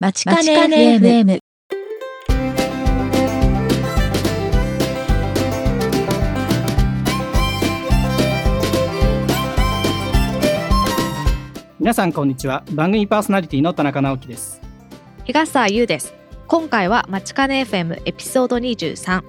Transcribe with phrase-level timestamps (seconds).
[0.00, 1.40] まちかね FM。
[11.80, 12.62] 皆さんこんにちは。
[12.70, 14.60] 番組パーソナリティの田中直樹です。
[15.24, 16.14] 東沢優です。
[16.46, 19.24] 今回はまちかね FM エピソード23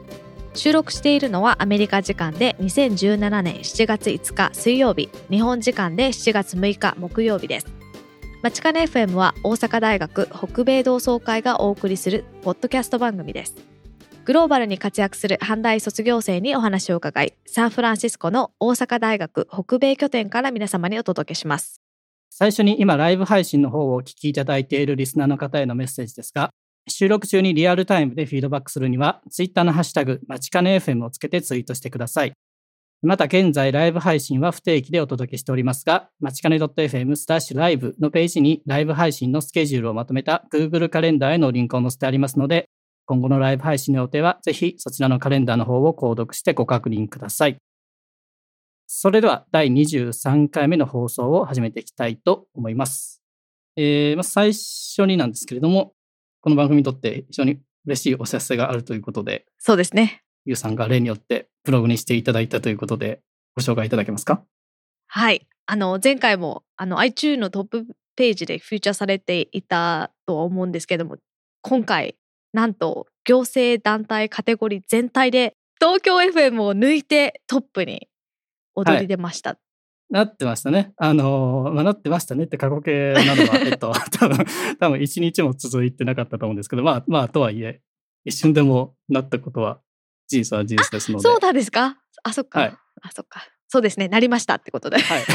[0.54, 5.09] 収録しているのはアメリカ時間で2017年7月5日水曜日。
[5.31, 7.79] 日本時間で7月6日木曜日です
[8.41, 13.55] まちかね FM は大阪大学北米同窓会がお送りするポッドキャスト番組です。
[14.23, 17.33] グローバルに活躍する阪大卒業生にお話を伺い。
[17.45, 21.81] サンフランシスコの大阪大学北米拠点から皆様にお届けします。
[22.30, 26.52] 最初に今ライブ配信の方をお聞きいただいているリスナーの方へのメッセージですが
[26.89, 32.33] 収録中にリアルタイムでフィードバックするには、ツイッターのハッシュタグ、まちかね FM をつけてツイートしてください。
[33.02, 42.70] また現在ライブ配信は不定期でお届けしておりますが、まちかね .fm スタッシュライブのページにライブ配信のスケジュールをまとめた Google カレンダーへのリンクを載せてありますので、
[43.05, 47.58] 今後のライブ配信の予定はぜひそちらのカレンダーの方を購読してご確認ください。
[48.86, 53.22] それでは第23回目の放送を始めていきたいと思います。
[53.77, 55.94] えーま、最初になんですけれども、
[56.42, 63.22] この番組にとって非常に嬉しいお知らせがあるということで、そうですねゆうさんが例によってブログにしていただいたということで、
[63.56, 64.44] ご紹介いただけますか？
[65.08, 65.48] はい。
[65.66, 71.17] あの、前回も、あの、iTunes のトップページでフューチャーされていたとは思うんですけども、
[71.62, 72.16] 今回、
[72.54, 78.10] なんと、行政団体カテゴリー全体で、東京 FM を抜いてトップに
[78.76, 79.60] 躍り出ました。
[80.10, 80.92] なってましたね。
[80.98, 84.38] あのーまあ、なってましたねって過去形なのは、 えっと、 多分、
[84.80, 87.82] 多分一日も続いてなかったと思うんですけど、まあ、まあ、とはいえ、
[88.26, 89.80] 一瞬でもなったことは
[90.30, 91.23] 事実は事実ですので。
[91.23, 91.97] そうなんですか？
[92.23, 92.59] あ、そっか。
[92.61, 93.41] はいあ、そっか。
[93.67, 94.08] そうですね。
[94.09, 94.97] なりましたってことで。
[94.99, 95.23] はい。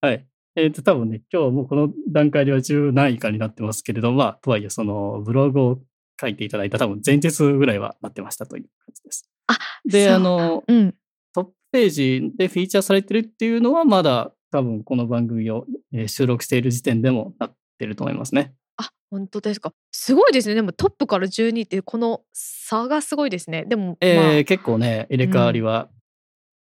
[0.00, 0.26] はい。
[0.56, 5.82] えっ、と、多分ね、今日もうこの段階では10何位かになってますけれど、まあ、とはいえ、その、ブログを
[6.20, 9.28] 書いていただいた多分前日ぐらいはなってましたという感じです。
[9.48, 10.94] あ、で、あの、うん。
[11.34, 18.54] トップページでフィーチャーされてるっていうのは、まだ多分この番組をえー収録している時点でもなってると思いますね。
[18.76, 19.72] あ、本当ですか。
[20.04, 20.54] すごいですね。
[20.54, 23.64] でもトップから12ってこの差がすごいですね。
[23.64, 25.88] でも、えーまあ、結構ね、入れ替わりは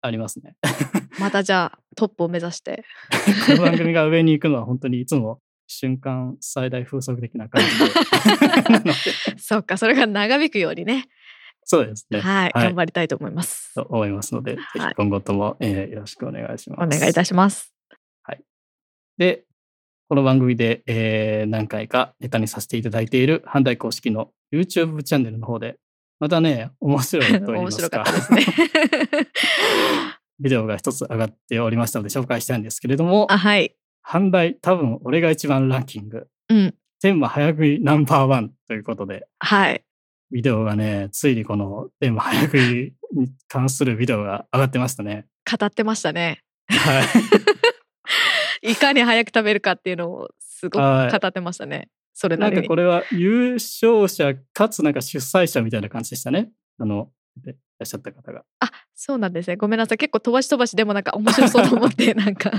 [0.02, 0.56] ありますね。
[1.22, 2.84] またじゃあトップを目指して。
[3.46, 9.38] この番組が上に行くのは本当にいつも瞬間最大風速的な感じで。
[9.38, 11.06] そうか、それが長引くようにね、
[11.64, 12.20] そうですね。
[12.22, 13.76] はい、はい頑張りたいと思います。
[13.76, 16.98] と思いますので、はい今後とも、えーよろしくお願いします。
[16.98, 17.72] お願いいたします。
[19.20, 19.46] で、
[20.10, 25.80] この番組で、えー何回かネタにさせていただいている阪大公式の YouTube チャンネルの方で、
[26.22, 28.46] またね、面白いと言い面ますか 白かったですね。
[30.40, 33.76] ビデオが一つ上がっておりましたので紹介したいんですけれども、あ、はい。
[34.08, 36.74] 阪大多分俺が一番ランキング、うん。
[37.02, 39.84] 天馬早食いナンバーワンということで、はい。
[40.32, 45.26] ビデオがね、ついにこの天馬早食いに関するビデオが上がってましたね。
[45.52, 46.44] 語ってましたね。
[46.70, 47.04] はい。
[48.64, 51.90] いかに早く食べるかっていうのをすごくはい語ってましたね。
[52.14, 52.62] それななん。
[52.62, 56.50] かこれは優勝者かつなんか主催者みたいな感じでしたね。
[56.80, 58.44] あの、でいらっしゃった方が。
[58.60, 59.56] あ、そうなんですね。
[59.56, 59.98] ごめんなさい。
[60.00, 62.52] 結構飛ばし飛ばしでもなんか面白そうと思って、 なんか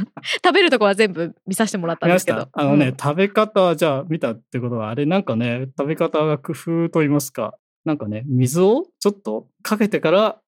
[0.45, 2.51] 食べるとこは全部見させてもらったんですけどた。
[2.53, 7.55] あのね、うん食べ方はじゃあ見たってことは、あれなんかね、食べ方が工夫と言いますか、
[7.85, 10.41] なんかね、水をちょっとかけてから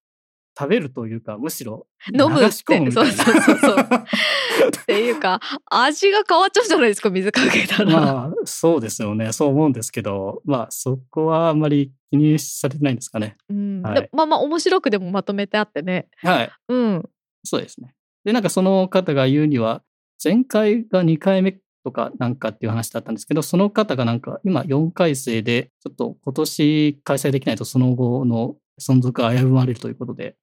[0.59, 2.51] 食べるというか、むしろ飲むって。
[2.51, 7.91] そうそうそうそう っていうか、味が変わっちゃうじゃないですか、水かけたら。
[7.91, 9.33] まあ、そうですよね。
[9.33, 13.37] そう思うんですけど、まあ、そこはあんまり気にされてないんですかね。
[13.49, 16.09] うんはいでまあまあ面白くでもまとめてあってね。
[16.23, 16.51] はい。
[16.69, 17.09] うん。
[17.45, 17.95] そうですね。
[18.25, 19.83] で、なんかその方が言うには、
[20.23, 30.37] 前回が2回目とかなんかっていう話だったんですけど、その方がなんか今4回生で、ちょっと今年開催できないとその後の存続が危ぶまれるということで、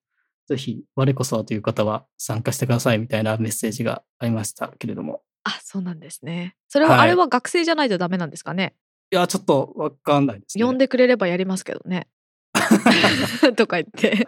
[0.47, 5.21] ぜひ我こそはという方は参加してくださいみたいなメッセージがありましたけれども。
[5.43, 6.55] あ、そうなんですね。
[6.69, 8.75] それは、はいあれは学生じゃないとダメなんですかね？
[9.11, 10.63] いや、ちょっとわかんないですね。
[10.63, 12.07] 呼んでくれればやりますけどね。
[13.55, 14.27] とか言って。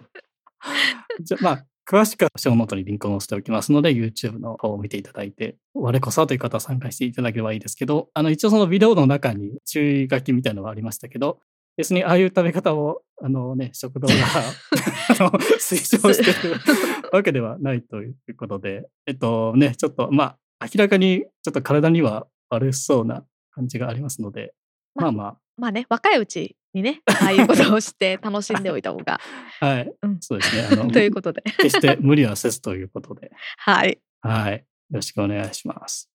[1.22, 11.40] じゃまあ、詳しくはショーノートにリンクを載せておきますので、YouTube の方を見ていただいて、我こそはという方は参加していただければいいですけど、あの、一応そのビデオの中に注意書きみたいなのがありましたけど、
[11.78, 14.14] 別にああいう食べ方を、あのね、食堂が
[15.60, 16.56] 推奨してる
[17.12, 24.54] わけではないということで、えっとね、ちょっと、まあ、明らかにちょっと体には悪そうな感じがありますので、
[24.96, 29.20] まあままあね、若いうちにね、ああいうことをして楽しんでおいた方が。
[29.60, 30.68] あ、 はい、うんそうですね。
[30.72, 31.42] あのということで。
[31.42, 34.00] 決して無理はせずということで、はい。
[34.22, 34.54] はい。
[34.54, 36.10] よろしくお願いします。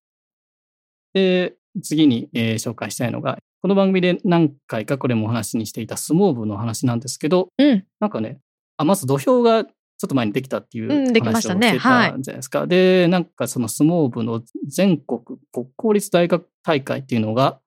[1.12, 7.87] で、次に、えー紹介したいのが、この番組で何回かこれもお話にしていた相撲部の話なんですけど、うん。
[7.99, 8.38] なんかね、
[8.76, 9.70] あまず土俵がちょ
[10.05, 12.66] っと前にできたっていううんできま話をしてたんじゃないですか。
[12.66, 17.58] で、なんかその相撲部の全国国公立大学大会っていうのが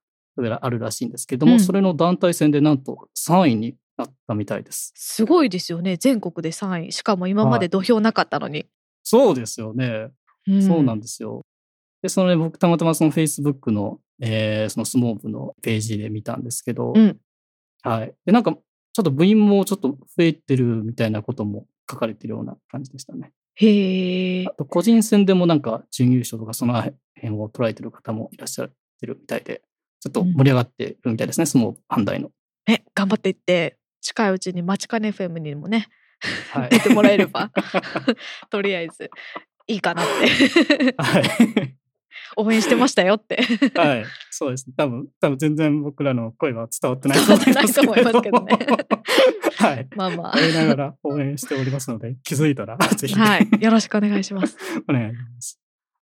[0.61, 4.93] あるらしいんですけども、うんそれの団体戦でなんと3位になったみたいです。
[4.95, 5.97] すごいですよね。
[5.97, 6.91] 全国で3位。
[6.91, 8.67] しかも今まで土俵なかったのに。
[9.01, 10.11] そうですよね。
[10.47, 11.41] んそうなんですよ。
[12.03, 17.17] で、そのね、僕たまたまその Facebook の、えーその相撲部のページで見たんですけど、うん
[17.83, 18.13] はい。
[18.25, 23.31] で、なんか、ちょっと部員もちょっと増えてるみたいなことも書かれてるような感じでしたね。
[23.55, 24.51] へえあ。
[24.51, 29.61] と、個人戦でもなんか、準優勝とかその辺を捉えてる方もいらっしゃってるみたいで、
[29.99, 32.31] ちょっと盛り上がってるみたいですね、相撲反対の。
[32.67, 35.87] ね、頑張っていって、近いうちにマチカネ FM にもね、
[36.51, 36.69] はい。
[36.75, 37.51] 出てもらえれば、
[38.49, 39.09] とりあえず
[39.67, 40.95] いいかなって。
[40.97, 41.76] はい。
[42.35, 43.37] 応援してましたよって。
[43.75, 44.05] はい。
[44.31, 44.73] そうですね。
[44.77, 48.43] 多分、多分全然僕らの声は伝わってないと思いますけど。
[48.43, 48.57] ね
[49.57, 49.87] はい。
[49.95, 53.17] まあまやりながら応援しておりますので、気づいたら、ぜひ、あ。
[53.19, 53.47] はい。
[53.59, 54.57] よろしくお願いします。
[54.87, 55.59] お願いします。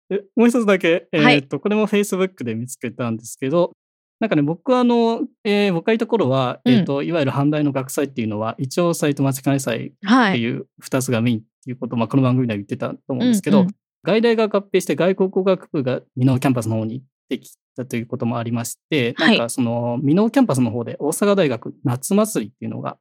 [0.08, 3.72] でもう一つだけ、えはいーっと、これも Facebook で見つけたんですけど、
[4.18, 10.32] なんかね、僕はあの、えー僕がいた頃は、うんえーっと、いわゆる阪大の学祭っていうのは、一応祭と町金祭っはい。
[10.34, 13.74] ていう二つがメインっていうことを、まあ、この番組では言ってたと思うんですけど、うんうん
[14.04, 22.98] 外大が合併して外国語学部が箕面キャンパスの方にできたということもありまして、はいなんかその箕面キャンパスの方で大阪大学夏祭りっていうのが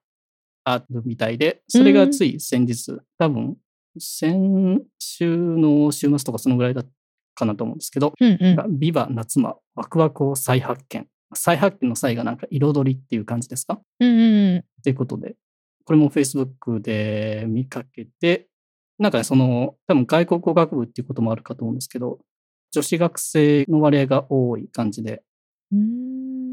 [0.65, 3.55] あるみたいで、それがつい先日、多分
[3.97, 6.91] 先週の週末とかそのぐらいだった
[7.35, 8.79] かなと思うんですけど、うんうん。
[8.79, 11.07] ビバ夏間ワクワクを再発見。
[11.33, 13.79] 再発見の彩がなんか彩りっていう感じですか？
[13.99, 14.63] うんうんうん。
[14.83, 15.35] ということで、
[15.85, 18.47] これも Facebook で見かけて、
[18.99, 22.19] なんかね、その、多分外国語学部っていうこともあるかと思うんですけど、
[22.71, 25.23] 女子学生の割合が多い感じで、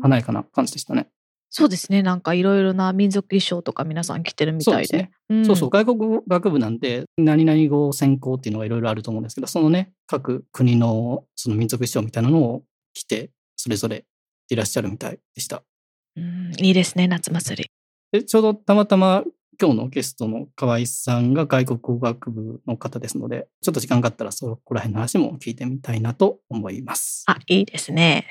[0.01, 1.09] 華やかな感じでしたね。
[1.51, 2.03] そうですね。
[2.03, 5.11] なんかいろいろな民族衣装とか皆さん着てるみたいで。
[5.29, 12.63] そうそうそう、外国語学部なんで、何々語専攻っていうのがいろいろあると思うんですけど、そのね、各国のその民族衣装みたいなのを
[12.95, 14.05] 着て、それぞれ
[14.49, 15.63] いらっしゃるみたいでした。
[16.17, 17.71] うんいいですね、夏祭り。
[18.13, 19.25] で、ちょうどたまたま
[19.61, 27.25] 今日のゲストの河合さんが外国語学部の方ですので、ちょっと時間があったらそこら辺の話も聞いてみたいなと思います。
[27.27, 28.27] あ、いいですね。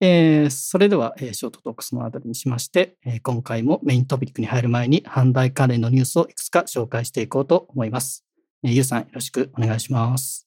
[0.00, 8.24] えーそれでは、えーショートトークスのあたりにしまして、えー今回もメイントピックに入る前に、阪大関連のニュースをいくつか紹介していこうと思います。
[8.62, 10.45] えーゆうさん、よろしくお願いします。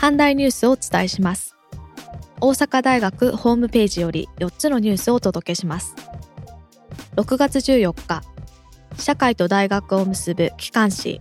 [0.00, 1.54] 阪大ニュースをお伝えします。
[2.40, 5.94] 大阪大学ホームページより4つのニュースをお届けします。
[7.16, 8.22] 6月14日、
[8.96, 11.20] 社会と大学を結ぶ機関誌、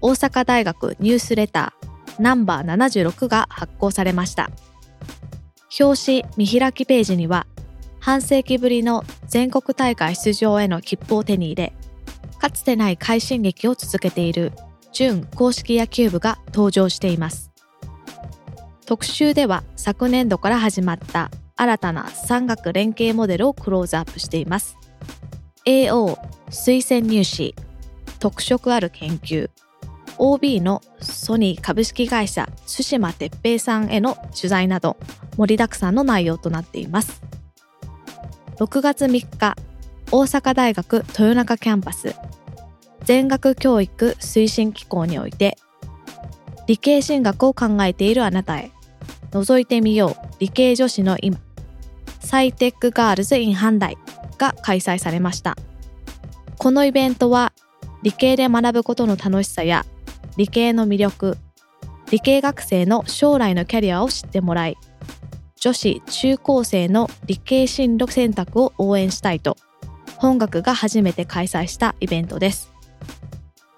[0.00, 4.50] 大阪大学ニュースレターナンバー76が発行されました。
[5.78, 7.46] 表紙見開きページには、
[8.00, 11.72] 半世紀ぶりの全国大会出場への切符を手に入れ、
[12.40, 14.50] かつてない快進撃を続けている
[14.92, 17.49] 準公式野球部が登場しています。
[18.90, 24.76] 特集では昨年度から始まった新たな産学連携モデルをクローズアップしています。
[25.64, 27.54] AO 推薦入試
[28.18, 29.48] 特色ある研究
[30.18, 34.96] OB のソニー株式会社対馬哲平さんへの取材など
[35.36, 37.22] 盛りだくさんの内容となっています。
[38.56, 39.56] 6月3日
[40.10, 42.16] 大阪大学豊中キャンパス
[43.04, 45.58] 全学教育推進機構において
[46.66, 48.72] 理系進学を考えているあなたへ
[49.30, 50.26] 覗いてみよう。
[50.38, 51.38] 理系女子の今
[52.20, 53.98] サイテックガールズ in 阪大
[54.38, 55.56] が開催されました。
[56.58, 57.52] このイベントは
[58.02, 59.84] 理系で学ぶことの楽しさや
[60.36, 61.36] 理系の魅力
[62.10, 64.76] 理系学生の将来のキャリアを知ってもらい
[65.58, 69.56] 女子中高生の理系進路選択を応援したいと
[70.16, 72.70] 本学が初めて開催したイベントです。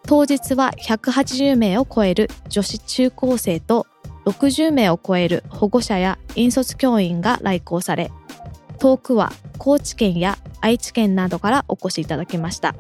[0.05, 3.87] 当日は180名を超える女子中高生と
[4.25, 8.11] 60名を超える保護者や引率教員が来校され
[8.79, 12.75] 遠くは高知県や愛知県などからお越しいただきました。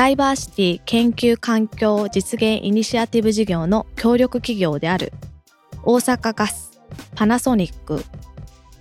[0.00, 5.12] ダイバーシティ研究環境実現イニシアティブ事業の協力企業である
[5.82, 6.80] 大阪ガス
[7.14, 8.02] パナソニック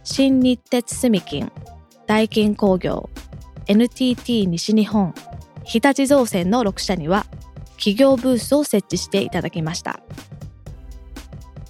[0.06, 1.52] 新日鉄住金
[2.08, 3.10] 大金工業
[3.68, 5.14] NTT 西日本
[5.66, 7.26] 日立造船の6社には
[7.72, 10.00] 企業ブースを設置していただきました。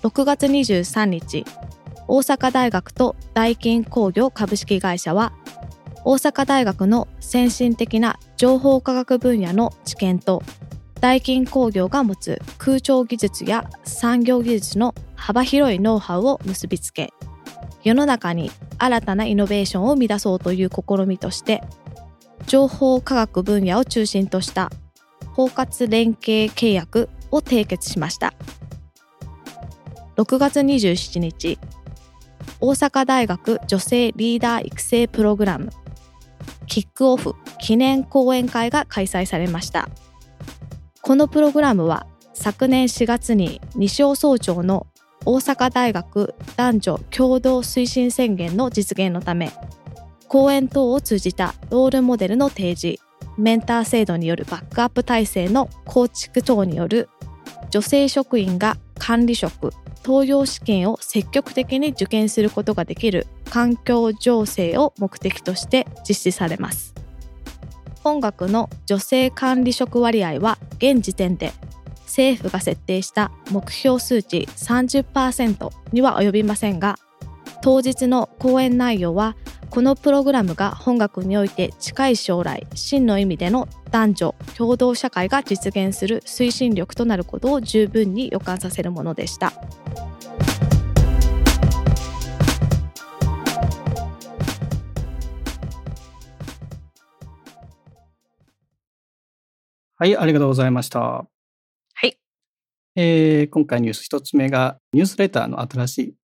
[0.03, 1.45] 6月23日
[2.07, 5.33] 大阪大学と大金工業株式会社は
[6.05, 10.41] 大阪大学の先進的な情報科学分野の知見と
[11.01, 17.13] 大金工業が持つ空調技術や産業技術の幅広いノウハウを結びつけ
[17.83, 21.61] 世の中に新たなイノベーションを生み出そうという試みとして
[22.47, 24.71] 情報科学分野を中心とした
[25.33, 28.33] 包括連携契約を締結しました
[30.19, 31.57] 6月27日。
[32.59, 35.69] 大阪大学女性リーダー育成プログラム。
[36.67, 39.88] キックオフ記念講演会が開催されました。
[41.01, 44.88] このプログラムは昨年4月に西尾総長の
[45.23, 49.53] 大阪大学男女共同推進宣言の実現のため
[50.27, 53.01] 講演等を通じたロールモデルの提示
[53.38, 57.09] メンター制度によるバックアップ体制の構築等による
[57.69, 59.71] 女性職員が管理職
[60.05, 66.93] 東洋試験を積極的に受験することができる環境情勢を目的として実施されます。
[68.03, 71.51] 本学の女性管理職割合は現時点で
[72.05, 76.97] 政府が設定した目標数値30%には及びませんが
[77.61, 79.35] 当日の講演内容は
[79.69, 89.53] このプログラムが本学において近い将来真の意味での男女共同社会が実現する推進力となることを十分に予感させるものでした
[100.01, 100.99] はい、ありがとうございました。
[101.01, 101.27] は
[102.07, 102.17] い。
[102.95, 106.15] えー今回ニュース一つ目が、ニュースレターの新しい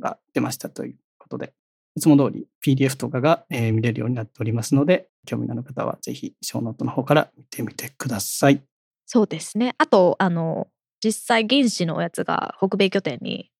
[0.00, 1.52] が出ましたということで、
[1.96, 8.62] いつも通り PDF とかが、えー見れるようになっておりますので、興味のある方はぜひ、ショーノートの方から見てみてください。
[9.06, 10.68] そうですねあとあの
[11.02, 13.50] 実際原子のやつが北米拠点に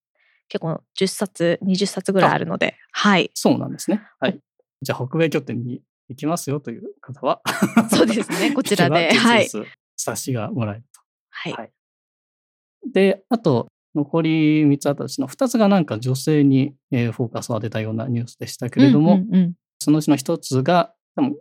[0.48, 4.00] 結構10冊20冊ぐらいあるのではいそうなんですね。
[4.20, 4.38] はい。
[4.80, 7.42] じゃあ、北米拠点に行きますよという方は、
[7.90, 9.48] そうですねこちらではい
[9.96, 11.00] 冊子がもらえると。
[11.30, 11.72] はい、はい
[12.86, 19.52] で、あと、残り3つあったうちの2つがなんか女性に、えーフォーカスを当てたようなニュースでしたけれども、うんうんうん。
[19.78, 21.36] そのうちの1つが、多分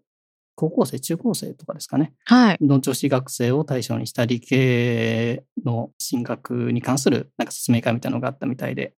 [0.56, 2.58] 高校生、中高生とかですかね、はい。
[2.62, 8.94] の女子学生を対象にした理系の進学に関するなんか説明会みたいなのがあったみたいで、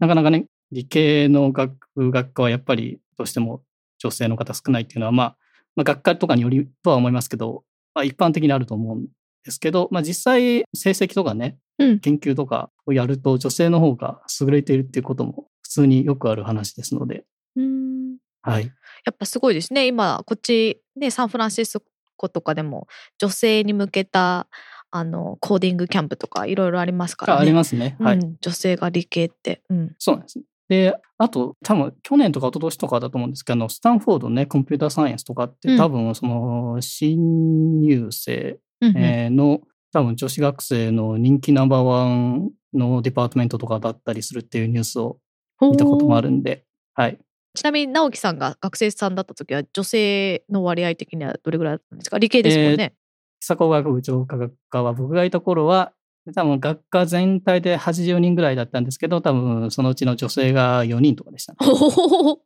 [0.00, 3.62] なかなかね、理系の学学科はやっぱりどうしても
[3.98, 5.36] 女性の方少ないっていうのは、まあ、
[5.76, 7.62] まあ、学科とかによりとは思いますけど、
[7.94, 9.06] まあ、一般的にあると思うん
[9.44, 17.24] ですけど、まあ、実際成績とかね、うん研究とかをやると女性の方が優れているっていうことも普通によくある話ですので、
[17.56, 18.16] うん。
[18.42, 18.66] はい。
[19.04, 19.86] やっぱすごいですね。
[19.86, 21.80] 今こっちねサンフランシス
[22.16, 24.48] コとかでも女性に向けた
[24.90, 27.38] あのコーディングキャンプとかいろいろありますからね。
[27.38, 27.96] あありますね。
[28.00, 28.18] はい。
[28.18, 30.44] うん、女性が理系って、うん、そうなんですね。
[30.68, 35.78] で、あと、多分去年とか一昨年とかだと思うんですけど、あのスタンフォードね、コンピューターサイエンスとかって、うん。
[35.78, 39.60] 多分、その、新入生、の、
[39.92, 45.18] 多分女子学生の人気ナンバーワンのデパートメントとかだったりするっていうニュースを
[45.60, 46.64] 見たこともあるんで、
[46.94, 47.18] はい。
[47.54, 52.18] ちなみに直樹さんが学生さんだった時は女性の割合的にはどれぐらいだったんですか？
[52.18, 52.94] 理系ですもんね、
[53.40, 55.92] 久工学部超科学科は僕がいた頃は、
[56.34, 61.56] 多分学科全体で80人ぐらいだったんですけど、多分そのうちの女性が4人とかでしたね。
[61.60, 62.40] ほほほほ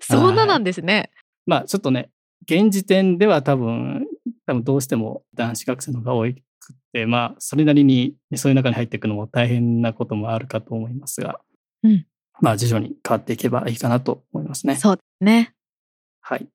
[0.00, 1.10] そんななんですね。
[1.44, 2.10] まあちょっとね、
[2.50, 4.06] 現時点では多分、
[4.46, 6.26] 多分どうしても男子学生の方が多
[6.66, 11.40] くって、まあそれなりにそういう中に入っていくのも大変なこともあるかと思いますが、
[11.82, 12.06] うん
[12.40, 14.76] まあ徐々に変わっていけばいいかなと思いますね。
[14.76, 15.54] そうですね。
[16.20, 16.46] はい。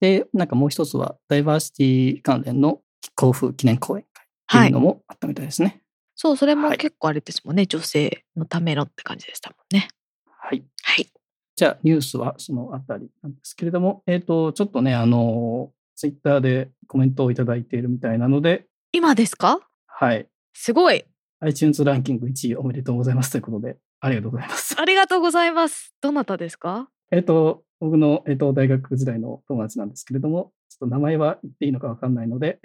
[0.00, 2.80] で、なんかもう一つはダイバーシティ関連の
[3.16, 5.82] 交付記念講演会っていうのもあったみたいですね。
[6.16, 7.66] そう、それもはい結構あれですもんね。
[7.66, 9.88] 女性のためのって感じでしたもんね。
[10.26, 10.64] はい。
[10.82, 11.08] はい。
[11.56, 19.58] じゃあニュースはそのあたりなんですけれども、えっ、と、ちょっとね、あの、ツイッターでコメントをいただいているみたいなので、今ですか？
[19.88, 20.28] はい。
[20.52, 21.04] すごい。
[21.40, 24.76] iTunes ランキング1位おめでとうございますということで、ありがとうございます。
[24.78, 25.92] ありがとうございます。
[26.00, 26.88] どなたですか？
[27.10, 32.60] えっと、僕の、えっと、大学時代の友達なんですけれども、ちょっと名前は言っていいのかわかんないので、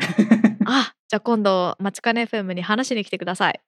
[0.65, 3.59] あ、じゃあ今度、マチカネ FM に話しに来てください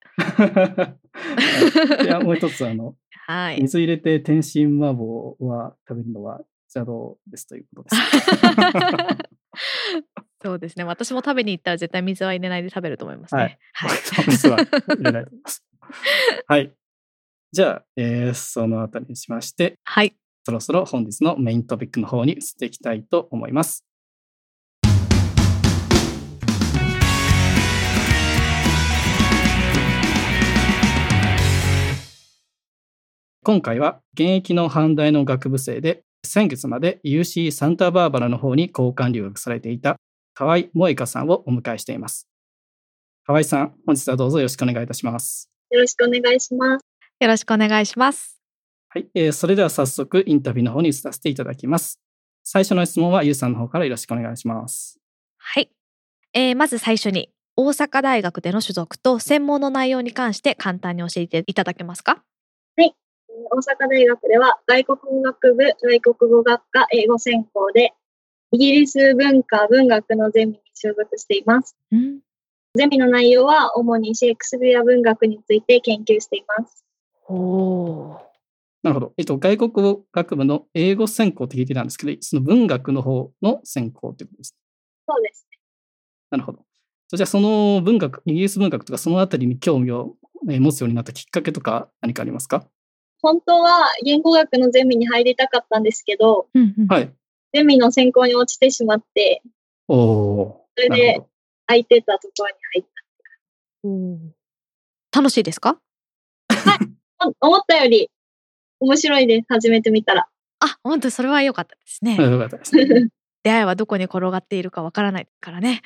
[2.03, 2.95] いや、もう一つ、あの、
[3.27, 3.61] はい。
[3.61, 6.41] 水入れて天津麻婆は食べるのは
[6.73, 8.01] 邪道ですということです。
[10.43, 10.83] そうですね。
[10.83, 13.59] 私も食べに行ったら絶対水は入れないで食べると思いますはいね。
[13.73, 13.91] はい。
[14.27, 15.63] 水は入れないと思います。
[16.47, 16.73] はい。
[17.51, 20.15] じゃあ、えーそのあたりにしまして、はい。
[20.43, 23.85] そろそろ本日のメイントピックの方に移っていきたいと思います。
[33.43, 39.97] 今回は現役の阪大の学部生で先月まで UC サンタバーバラの方に交換留学されていた
[40.41, 42.27] 河合萌香さんをお迎えしています。
[43.27, 45.51] 河合さん、本日はどうぞよろしくお願いいたします。
[45.69, 46.85] よろしくお願いします。
[47.19, 48.41] よろしくお願いします。
[48.89, 52.01] はい、えーそれでは早速インタビューの方に移らせていただきます。
[52.43, 54.99] 最初の質問はゆうさんの方からよろしくお願いします。
[55.37, 55.69] はい。
[56.33, 62.23] えーまず最初に、大阪大学での所属と専門の内容に関して簡単に教えていただけますか？
[63.53, 67.93] 大阪大学では外国語学部、外国語学科、英語専攻で、
[68.53, 71.75] イギリス文化、文学のゼミに所属しています。
[71.91, 72.19] うん。
[72.75, 76.85] ゼミの内容は主にシェイクスピア文学について研究しています。
[77.27, 78.21] おお。
[78.83, 79.13] なるほど。
[79.17, 84.55] えっと、外国語学部の英語専攻って聞いてたんですけど、その文学の方の専攻ってことです。
[85.07, 85.47] そうです。
[86.29, 86.65] なるほど。
[87.09, 90.15] じゃあ、その文学、イギリス文学とかそのあたりに興味を
[90.49, 92.65] えー持つようになったきっかけとか何かありますか？
[93.21, 96.87] 本当は言語学のゼミに入りたかったんですけど、うんうん。
[96.87, 97.13] はい。
[97.53, 99.41] ゼミの専攻に落ちてしまって、
[99.87, 100.65] お。
[100.75, 101.21] それで。
[101.67, 102.85] 空いてたところに入っ
[103.83, 104.17] おー
[105.15, 105.79] 楽しいですか？
[106.49, 106.55] た。
[107.41, 108.09] お思ったより
[108.79, 109.45] 面白いです。
[109.47, 110.27] 始めてみたら。
[110.59, 112.17] あ、本当それは良かったですね。
[112.19, 113.09] うんよかったですね。
[113.43, 115.81] 出会いはどこに転がっているかわからないからね。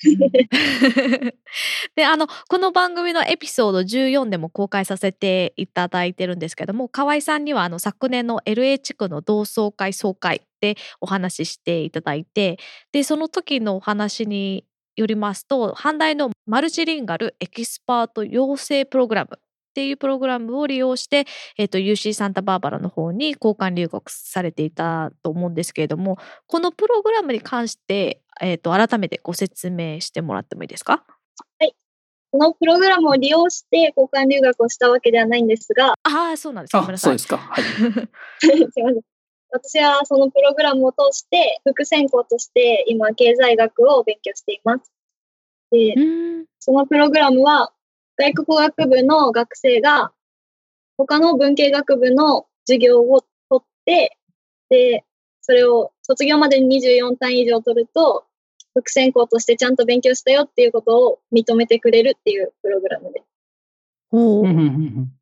[1.96, 12.58] であのこの番組のエピソード14でも公開させていただいてるんですけども河合さんにはあの昨年の LA 地区の同窓会総会でお話ししていただいて
[12.92, 14.64] でその時のお話に
[14.94, 19.38] よりますと阪大のマルチリンガルエキスパート養成プログラム
[19.78, 21.24] っていうプログラムを利用して、
[21.56, 26.18] えー、と UC サンタバーバラの方に交換留学されていたと思うんですけれども
[26.48, 31.04] このプログラムに関して、えー、と改めてご説明してもらってもいいですか？
[32.32, 37.36] このプログラムを利用して交換留学をしたわけではないんですが、ああそうなんですごめんあ、なさいそうですか。
[37.38, 37.64] はい。
[38.42, 39.00] すいません。
[39.50, 44.92] 私はそのプログラムを通して、副専攻として今、経済学を勉強しています。
[45.70, 46.00] で、う
[46.42, 47.72] んそのプログラムは、
[48.18, 50.12] 外国語学部の学生が、
[50.96, 54.18] 他の文系学部の授業を取って、
[54.68, 55.04] で、
[55.40, 58.24] それを卒業までに24単位以上取ると、
[58.74, 63.26] 副専攻としてちゃんと勉強したよっていうことを認めてくれるっていうプログラムです。
[64.10, 64.68] おーうんうんうんう
[65.00, 65.12] ん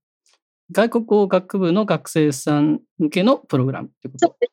[0.72, 4.26] 外国語学部の学生さん向けのプログラムってこと？
[4.26, 4.48] そうで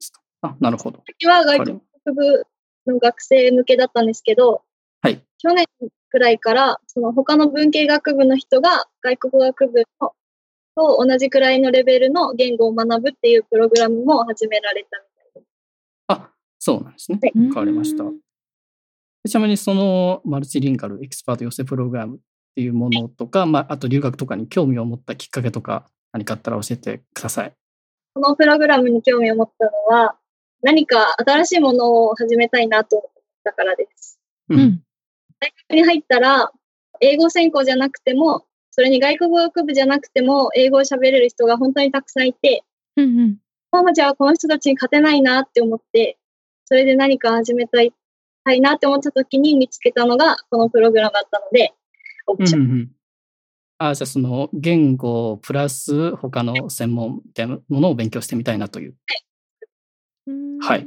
[0.00, 0.12] す。
[0.40, 1.02] あ、なるほど。
[1.06, 2.46] 時は外国語学部
[2.86, 4.62] の学生向けだったんですけど、
[5.02, 5.22] はい。
[5.36, 5.66] 去年
[6.10, 10.12] くらいから、その他の文系学部の人が外国語学部の
[10.76, 15.46] と同じくらいのレベルの言語を学ぶっていうプログラムも始められたみたいです。
[16.08, 17.18] あ、そうなんですね。
[17.22, 18.20] はいわかりましたうん。
[19.28, 22.20] ちなみにそのマルチリンガルエキスパート養成プログラムっ
[22.54, 27.52] ていうものとか、まあ、あと留学とかに興味を持ったきっかけとか何かあったら教えてください。
[28.14, 30.16] このプログラムに興味を持ったのは、
[30.62, 34.20] 何か新しいものを始めたいなと思ったからです。
[34.48, 34.54] う。
[34.54, 34.82] うんん
[35.40, 36.50] 大学に入ったら、
[37.00, 42.64] 英語専攻じゃなくても、それに外国語学部じゃなくても、英語を喋れる人が本当にたくさんいて、
[42.96, 43.36] うんうん。
[43.72, 46.18] ママじゃあこの人たちに勝てないなって思って、
[46.66, 47.92] それで何か始めたい
[48.44, 51.72] たいなって思った時に見つけたのがこのプログラムだったので、
[52.26, 52.90] 応募しましうんうんうん。
[53.78, 58.94] あじゃあその言語プラス他の専門みたいなものを勉強してみたいなという。
[60.26, 60.58] うん。
[60.58, 60.86] はい。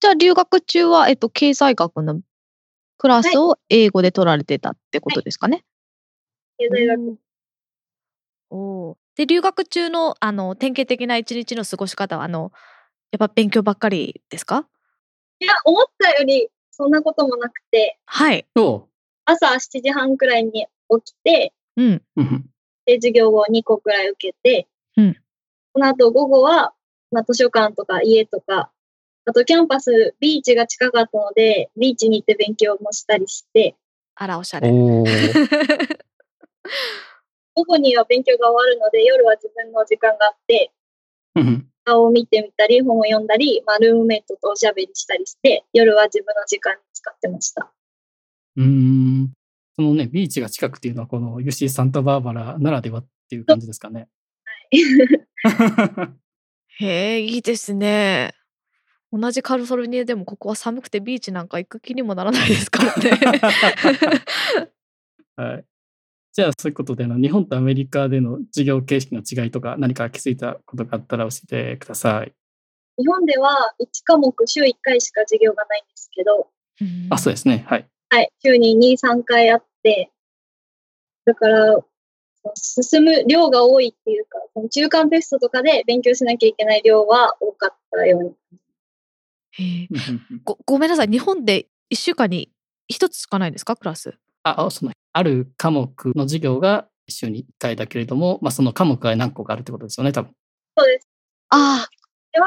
[0.00, 2.20] じゃあ留学中は、えっと、経済学の
[2.98, 5.58] クラスを英語で取られてたってことですかね。
[5.58, 5.64] た
[6.58, 7.18] 経済学
[8.50, 8.96] おー。
[9.16, 12.52] で留学中のあの典型的な一日の過ごし方はあの
[13.12, 14.66] やっぱ勉強ばっかりですか？
[15.40, 18.46] いや、思ったよりそんなこともなくて、はい。
[18.56, 18.88] お
[19.24, 21.86] 朝7時半くらいに起きて、うん。
[21.86, 22.02] うん。
[22.16, 22.50] うん
[22.86, 25.16] で、授業を2個くらい受けて、うん。
[25.72, 26.74] この後午後は、
[27.10, 28.70] まあ、図書館とか家とか、
[29.26, 33.74] あとキャンパス、ビーチが近かったので、ビーチに行って勉強もしたりして、
[34.16, 34.70] あらおしゃれ。
[37.54, 40.72] 午後には勉強が終わるので、夜は自分の時間があって、
[41.84, 47.72] 顔を見てみたり、本を読んだり、まあ、ルームメイトとおしゃべりしたりして、夜は自分の時間に使ってました。
[48.56, 49.32] うーん
[49.76, 54.08] そのね、ビーチが近くっていうのは、この UC サンタバーバラならではっていう感じですかね。
[56.78, 58.34] へえ、いいですね。
[59.16, 63.10] 同じカリフォルニアでもここは寒くてビーチなんか行く気にもならないですからね。
[65.36, 65.64] はい。
[66.32, 72.34] じゃあ、そういうことでの、日本とアメリカでの授業形式の違いとか、何か気づいたことがあったら教えてください。
[72.98, 76.50] 日本では1科目週1回しか授業がないんですけど、
[77.10, 77.64] あ、そうですね。
[77.68, 77.88] はい。
[78.10, 80.10] はい、週に2、3回あって、
[81.24, 81.78] だから、
[82.56, 88.34] 進む量が多いっていうか、その中間テストとかで勉強しなきゃいけない量は多かったように。
[90.44, 91.08] ごごめんなさい。
[91.08, 92.50] 日本で1週間に
[92.92, 93.76] 1つしかないんですか？
[93.76, 94.18] クラス。
[94.42, 100.32] あ、あその、ある科目の授業が週に1回だけれども、まあ、その科目が何個かあるってことですよね、多分。
[100.76, 101.08] そうです。
[101.50, 101.86] あ
[102.32, 102.46] では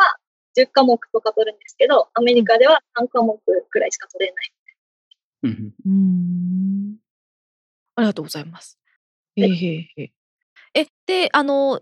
[0.56, 3.40] 10科目とか取るんですけど、アメリカでは3科目
[3.70, 4.54] くらいしか取れない。
[5.44, 5.52] うん。
[5.52, 6.98] あうん。
[7.96, 8.80] ありがとうございます。
[9.36, 10.12] へえへえへえ。
[10.74, 11.82] えであの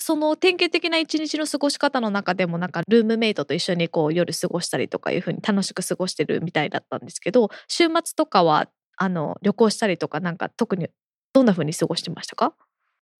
[0.00, 10.88] その典型的な一日の過ごし方の中でもなんかルームメイトと一緒にこう夜過ごしたりとかいうふうに楽しく過ごしてるみたいだったんですけど週末とかはあの旅行したりとかなんか特に
[11.32, 12.54] どんなふうに過ごしてましたか？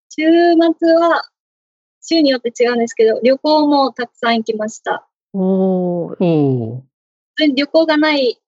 [0.09, 0.23] 週
[0.79, 1.23] 末は
[2.03, 5.07] 週によって違うんですけど、旅行もたくさん行きました。
[5.33, 6.83] おお
[7.39, 8.41] 旅行がない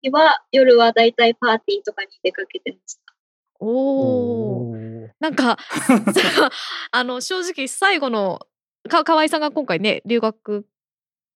[0.00, 3.09] 日は夜はだいたいパーティーとかに出かけてました。
[3.60, 3.64] ー。
[3.64, 4.76] おお
[5.20, 5.58] なんか
[6.92, 8.40] あの正直最後の
[8.88, 10.66] か河合さんが今回ね留学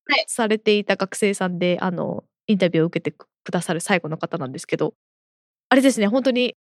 [0.06, 0.24] はい。
[0.28, 4.94] されていた学生さんで、あのインタビューを受けてくださる最後の方なんですけど
[5.70, 6.56] あれですね本当に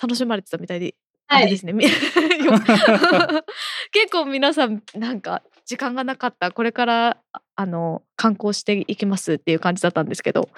[0.00, 0.94] 楽しまれてたみたいで、
[1.26, 1.42] はい。
[1.42, 1.74] あれですね
[3.92, 10.48] 結構皆さんなんか時間がなかったこれからああの観光していきますっていう感じだったんですけど、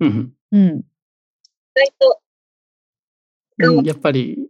[0.00, 0.32] うん。
[0.52, 0.82] うん、
[3.58, 3.84] うん。
[3.84, 4.48] やっぱり、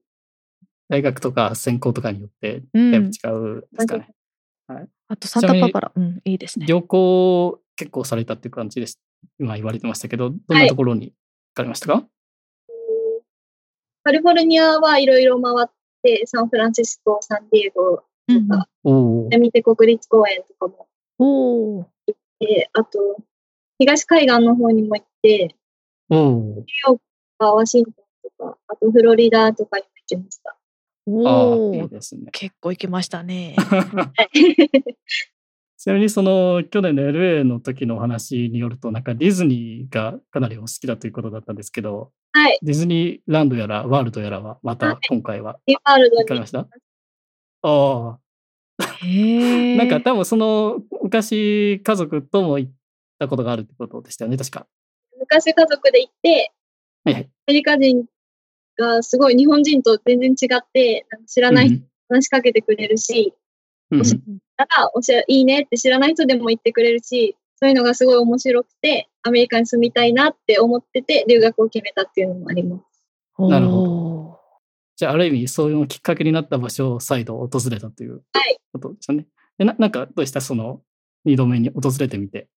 [0.89, 2.91] 大学とか専攻とかによって、うん。
[2.91, 4.09] だいぶ違うんですかね。
[5.09, 6.67] あとサンタババラ、うん、いいですね。
[6.67, 9.01] 旅行結構されたっていう感じです。
[9.39, 11.15] 今言われてましたけど、どんなところに行
[11.55, 12.05] かれましたか、
[14.05, 15.71] カリフォルニアはいろいろ回っ
[16.03, 20.89] て、サンフランシスコ、サンディエゴうんとか、おおセミテ国立公園とかも
[21.19, 22.99] おお行って、あと、
[23.79, 25.55] 東海岸の方にも行って、
[26.11, 28.04] おおワシントンと
[28.39, 30.57] か、あとフロリダとかにも行きました。
[31.07, 32.31] おああ、おいいですね。
[32.33, 33.57] 結構行きましたね。
[35.77, 42.59] ちなみにその去年の LA の時のお話によると、なんかディズニーがかなりお好きだということだったんですけど、はい。
[42.63, 46.67] ディズニーランドやらワールドやらは、また今回は行かれました？
[47.63, 48.19] ああ、
[49.05, 49.77] へえ。
[49.77, 52.73] なんか多分その昔家族とも行っ
[53.19, 54.67] たことがあるってことでしたよね、確か。
[55.21, 56.53] 昔家族で行って、
[57.05, 57.25] はいはい。
[57.25, 58.07] アメリカ人
[58.77, 63.35] がすごい日本人と全然違って、なんか知らない人に話しかけてくれるし、
[63.91, 72.83] うんうんだからおしゃいいねって知らない人でも言ってくれるし、そういうのがすごい面白くて、アメリカに住みたいなって思ってて、留学を決めたっていうのもあります。
[73.39, 74.39] なるほ
[74.97, 79.27] じゃあ、ある意味、そういうきっかけになった場所を再度訪れたというはいことですよね。
[79.59, 80.41] でななんか、どうした？
[80.41, 80.81] その、
[81.25, 82.49] 二度目に訪れてみて。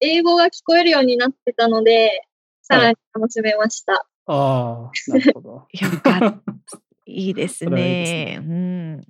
[0.00, 2.22] 英語が聞こえるようになってたので、
[2.62, 4.06] さらに楽しめました。
[4.26, 5.50] ああ、なるほど。
[5.72, 6.52] よかった。
[7.06, 8.38] いいですそれはいいですね。
[8.40, 9.06] うん。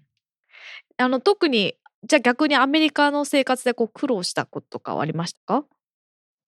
[0.98, 5.64] あの特にじゃあ逆にアメリカの生活でこう苦労したこととかはありましたか？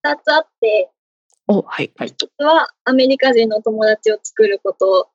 [0.02, 0.90] 二つあって、
[1.48, 1.92] おはい。
[1.96, 2.08] はい。
[2.08, 5.10] 一つはアメリカ人の友達を作ること。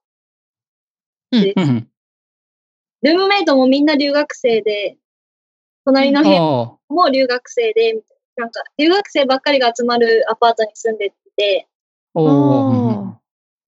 [1.31, 1.89] でうんうん
[3.03, 4.97] ルームメイトもみんな留学生で、
[5.83, 8.01] 隣の部屋あも留学生で、
[8.37, 11.67] なんか留学生ばっかりが集まるアパートに住んでて、
[12.13, 12.82] あ、おーうんうん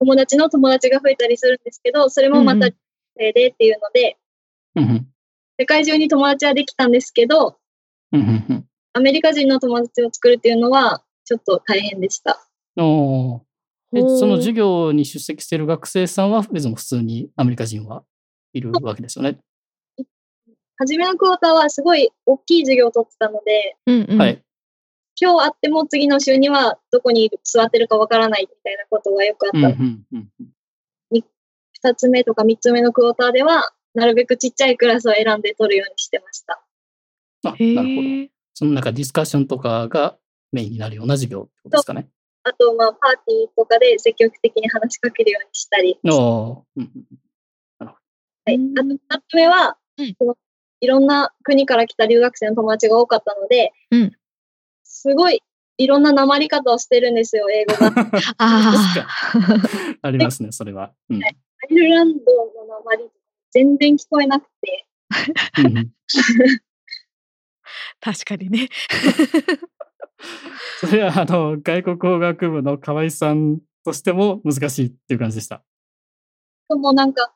[0.06, 4.18] 友達の友達が増えたりするんですけど、それもまたでっていうので、
[4.76, 5.08] うんうん。
[5.58, 7.58] 世界中に友達はできたんですけど、
[8.12, 8.66] うんうんうん。
[8.94, 12.48] アメリカ人の友達を作るっていうのは、ちょっと大変でした。
[12.78, 13.42] おー。
[13.94, 18.04] でその授業に出席している学生さんは、別に普通にアメリカ人は
[18.54, 19.40] いるわけですよね？
[20.78, 24.44] 初めのクォーターはすごい大きい授業を取ってたので、うんうん。
[25.22, 25.32] はい。
[25.34, 30.50] 今日会っても次の週にはどこに座ってるかわからないみたいなことがよくあったうんうので、んうんうん
[31.86, 36.64] 二つ目とか三つ目のクォーターでは、なるべくちっちゃいクラスを選んで取るようにしてました。
[37.44, 38.08] あ、へなるほど。
[38.08, 38.30] え。
[38.56, 40.18] そのなんかディスカッションとかが
[40.52, 42.08] メインになるような授業ってことですかね。
[42.44, 46.00] あと、まあ、パーティーとかで積極的に話しかけるようにしたり。
[46.06, 47.20] おーうんうん
[47.80, 47.96] は
[48.52, 48.56] い。
[48.56, 49.00] うんあと、二
[49.30, 50.38] つ目は、うんその
[50.82, 54.16] いろんな国から来た留学生の友達が多かったので、うん
[54.96, 55.42] すごい
[55.78, 57.92] いろんな訛り方をしてるんですよ、英語が。
[58.40, 58.74] あ
[60.02, 60.94] ありますね、それは。
[61.10, 63.10] うんアイルランドの訛り
[63.52, 64.88] 全然聞こえなくて、
[68.00, 68.70] 確かにね。
[70.80, 75.64] それは、あの、外国語学部の河合さんとしても難しいっていう感じでした。
[76.70, 77.34] でもなんか、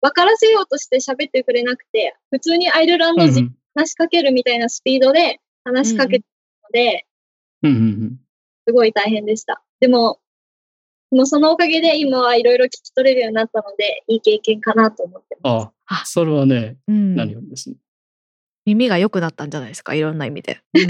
[0.00, 6.24] 分からせようとして喋ってくれなくて、普通にアイルランド人に話しかけるみたいなスピードで話しかけて
[6.72, 7.06] で、
[7.62, 8.16] うんうんうん
[8.66, 9.62] すごい大変でした。
[9.80, 10.20] でも、
[11.10, 15.64] もうそのおかげで今はいろいろ聞き取れるようになったので、いい経験かなと思ってます。
[15.64, 17.76] ああ、それはね、うん何よりですね。
[18.66, 19.94] 耳が良くなったんじゃないですか？
[19.94, 20.60] いろんな意味で。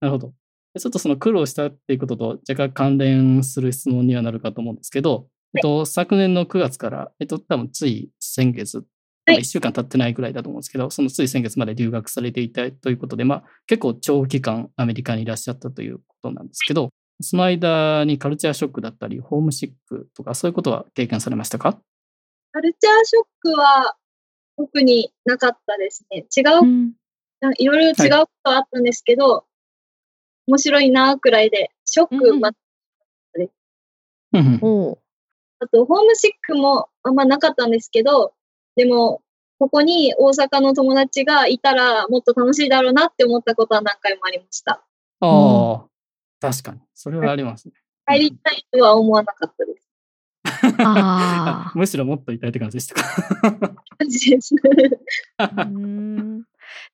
[0.00, 0.32] なるほど。
[0.78, 8.84] ちょっとその苦労したっていうことと若干関連する質問にはなるかと思うんですけど、えっと、昨年の9月から、えっと、多分つい先月、
[9.34, 9.42] はい。
[9.42, 16.90] 1週間経ってないくらいだと思うんですけど、そのつい先月まで留学されていたということで、まあ、結構長期間アメリカにいらっしゃったということなんですけど、
[17.22, 21.78] その間にカルチャーショックだったり、ホームシックとか、そういうことは経験されましたか？
[22.52, 23.94] カルチャーショックは
[24.56, 26.26] 特になかったですね。
[26.36, 26.92] 違う、ん。
[27.58, 27.94] いろい。
[27.94, 29.44] ろ違うことはあったんですけど、
[30.46, 32.50] 面白いなくらいで、ショック、うんうんま
[34.32, 34.96] うんうん。
[35.58, 38.32] あと、ホームシックもあんまなかったんですけど、
[38.76, 39.22] でも、
[39.58, 44.82] ここに大阪の友達がいたらもっと楽しいだろうなって思ったことは何回もありました。
[45.20, 45.84] ああ、
[46.40, 46.80] 確かに。
[46.94, 47.74] それはありますね。
[48.06, 49.90] 帰りたいとは思わなかったです。
[50.78, 53.02] あ むしろもっと痛いって感じでしたか。
[53.98, 54.54] 感じです。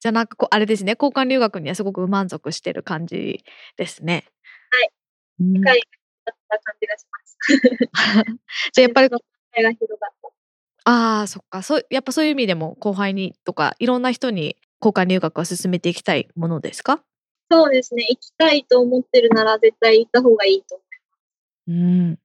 [0.00, 3.44] じゃあなんかこうあれですね交換留学にはすごく満足してる感じ
[3.76, 4.24] ですね。
[4.70, 4.90] はい
[5.40, 5.64] うん。
[5.64, 5.80] はい
[6.24, 7.38] だった感じがします。
[8.72, 9.24] じゃあやっぱりその考
[9.58, 10.15] えが広がった。
[10.88, 17.00] ああそっかそうやっぱそういう意味でも後輩にとかいろんな人に交換留学を進めていきたいものですか？
[17.50, 18.06] そうですね。
[18.08, 20.84] 行きたいと思ってるなら絶対行った方がいいと思
[21.68, 22.18] うん。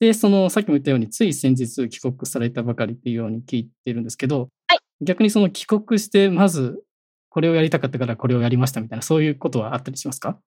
[0.00, 6.82] で、その、さっきも言ったように、つい先日帰国されたばかりっていうように聞いてるんですけど、はい逆にその帰国して、まず、
[7.28, 10.30] これをやりたかったからこれをやりましたみたいな、そういうことはあったりしますか？
[10.30, 10.42] う。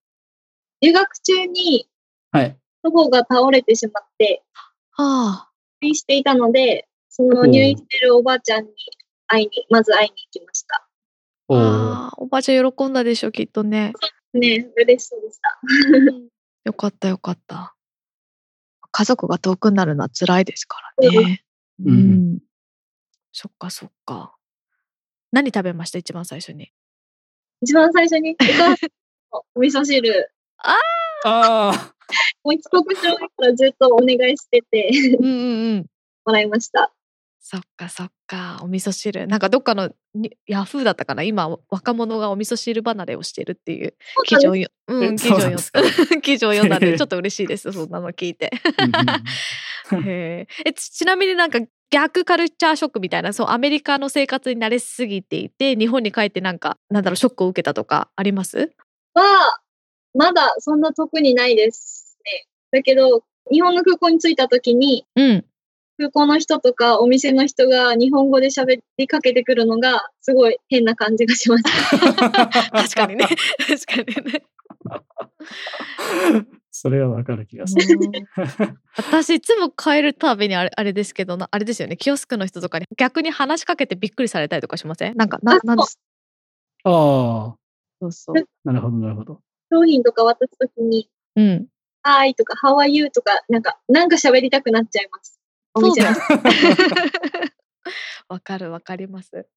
[0.82, 1.88] 留学中に
[2.32, 2.58] はい。
[2.84, 4.44] 祖母が倒れてしまって、
[4.92, 5.50] はあ。
[5.82, 8.72] 入院していたので、その入院してるおばあちゃんに
[9.28, 10.86] 会いに、まず会いに行きました。
[11.48, 13.94] あーおばあちゃん喜んだでしょきっとね。
[14.34, 15.58] ね、嬉しそうでした。
[16.66, 17.74] よかったよかった。
[18.92, 21.42] 家族が遠くなるのは辛いですからね。
[21.80, 22.40] うんうん。
[23.32, 24.36] そっかそっか。
[25.32, 26.74] 何食べました一番最初に？
[27.62, 28.32] 一番最初に？
[28.32, 28.72] お母さん
[29.32, 30.78] のお味噌汁、あ
[31.24, 31.94] あ、
[32.44, 35.86] もう帰国する前からずっとお願いしててうんうんうん。
[36.26, 36.92] もらいました。
[37.48, 38.60] そっかそっか。
[38.64, 39.28] お味噌汁。
[39.28, 43.94] なんかどっかのにヤフーだったかな今若者がお味噌汁離れをしてるっていう
[44.26, 44.68] 記事を読
[45.12, 45.16] ん
[46.24, 47.70] 記事を読んだんでちょっと嬉しいです。
[47.72, 48.50] そんなの聞いて。
[50.08, 51.60] えちちなみになんか
[51.92, 58.74] 逆カルチャーショックみたいなそうアメリカの生活に慣れすぎていて日本に帰ってなんかなんだろうショックを受けたとかあります？
[59.14, 59.60] は、
[60.16, 62.48] まだそんな特にないですね。
[62.72, 65.46] だけど、日本の空港に着いた時に、うん。
[65.98, 71.64] 空港の人とかお店の人が日本語で喋りかけてくるのがすごい変な感じがします。
[71.64, 73.26] 確かにね。
[73.26, 74.44] 確かにね。
[76.72, 77.98] それはわかる気がする。
[78.98, 85.16] 私いつも帰るたびにあれあれですけどなあれですよねキオスクの人とかに逆に話しかけてびっくりされたりとかしません？
[85.16, 86.00] なんかなあなんです
[86.84, 87.56] ああ、
[88.02, 88.36] そうそう。
[88.64, 89.40] なるほど、なるほど。
[89.72, 91.68] 商品とか渡すときに、うん。
[92.04, 95.40] Hi とか How are you とか、なんか、なんか喋りたくなっちゃいます。
[95.76, 96.02] お店。
[98.28, 99.48] わかるわかります。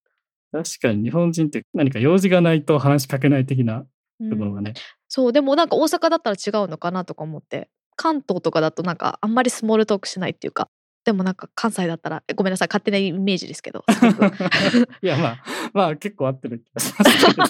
[0.52, 3.86] 確かに日本人って何か用事がないと話しかけない的な
[4.20, 4.30] うん。
[4.30, 4.74] ところがね。
[5.08, 7.70] そうでもなんか大阪だったら違うのかなとか思って。
[7.96, 10.68] 関東とかだとなんかあんまりスモールトークしないっていうか。
[11.04, 13.82] でもなんか関西だったらえごめんなさい勝手なイメージですけど
[15.00, 17.44] いや、まあ、 まあ結構合ってる気がしますけれど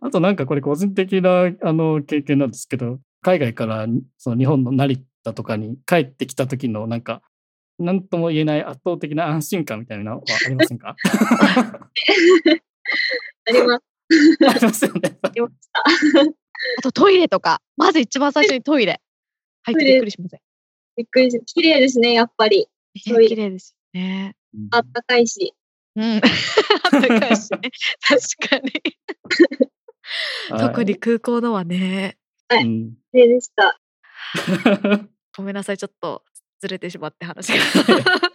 [0.00, 7.22] あとなんかこれ個人的なあの経験なんですけど、海外からその日本の成田とかに帰ってきた時のなんか、
[7.78, 10.96] なんとも言えない圧倒的な安心感みたいなのはありませんか？
[13.48, 13.84] あります。
[14.48, 15.18] ありますよね。
[15.22, 15.80] ありました。
[16.78, 19.00] あとトイレとかまず一番最初にトイレ
[19.62, 20.40] 入ってびっくりしません？
[20.96, 22.66] びっくりし綺麗ですね、やっぱり。
[22.94, 24.34] 綺麗ですよね
[24.72, 25.54] あったかいし。
[25.94, 26.20] うんあっ
[26.90, 27.58] たかいしね
[28.02, 28.72] 確かに
[30.58, 32.16] 特に空港のはね
[32.48, 32.64] はい。
[32.64, 33.78] うん綺麗でした。
[35.36, 36.22] ごめんなさいちょっと
[36.60, 37.58] ずれてしまって話が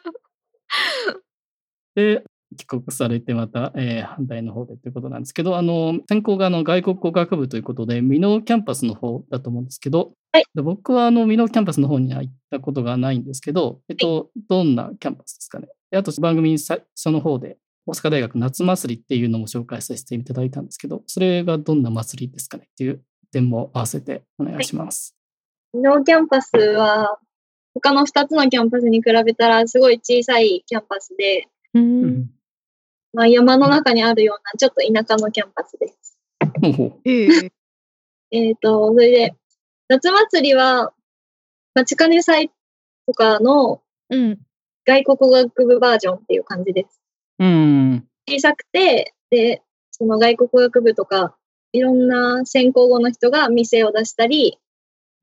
[1.96, 2.24] で、
[2.56, 15.68] 帰国されてまた、えー反対の方でということなんですけど、あの、専攻があの外国語学部ということで、箕面キャンパスの方だと思うんですけど、はいで僕はあの箕面キャンパスの方には行ったことがないんですけど、えっと、どんなキャンパスですかね。
[15.92, 25.16] であと番組最初の方で、大阪大学夏祭りっていうのも紹介させていただいたんですけど、それがどんな祭りですかねっていう点も合わせてお願いします。
[25.74, 27.20] 箕面キャンパスは、
[27.74, 31.48] 他の2つのキャンパスに比べたらすごい小さいキャンパスで、
[33.14, 36.20] まあ、山の中にあるようなちょっと田舎のキャンパスです。
[37.06, 37.52] ええ
[38.32, 39.36] えっ、と、それで、
[39.88, 40.94] 夏祭りは、
[41.76, 42.52] まちかね祭
[43.06, 44.40] とかのうん。
[44.86, 47.02] 外国語学部バージョンっていう感じです。
[47.40, 48.08] うん。
[48.28, 51.36] 小さくて、で、その外国語学部とか、
[51.72, 54.60] いろんな専攻後の人が店を出したり、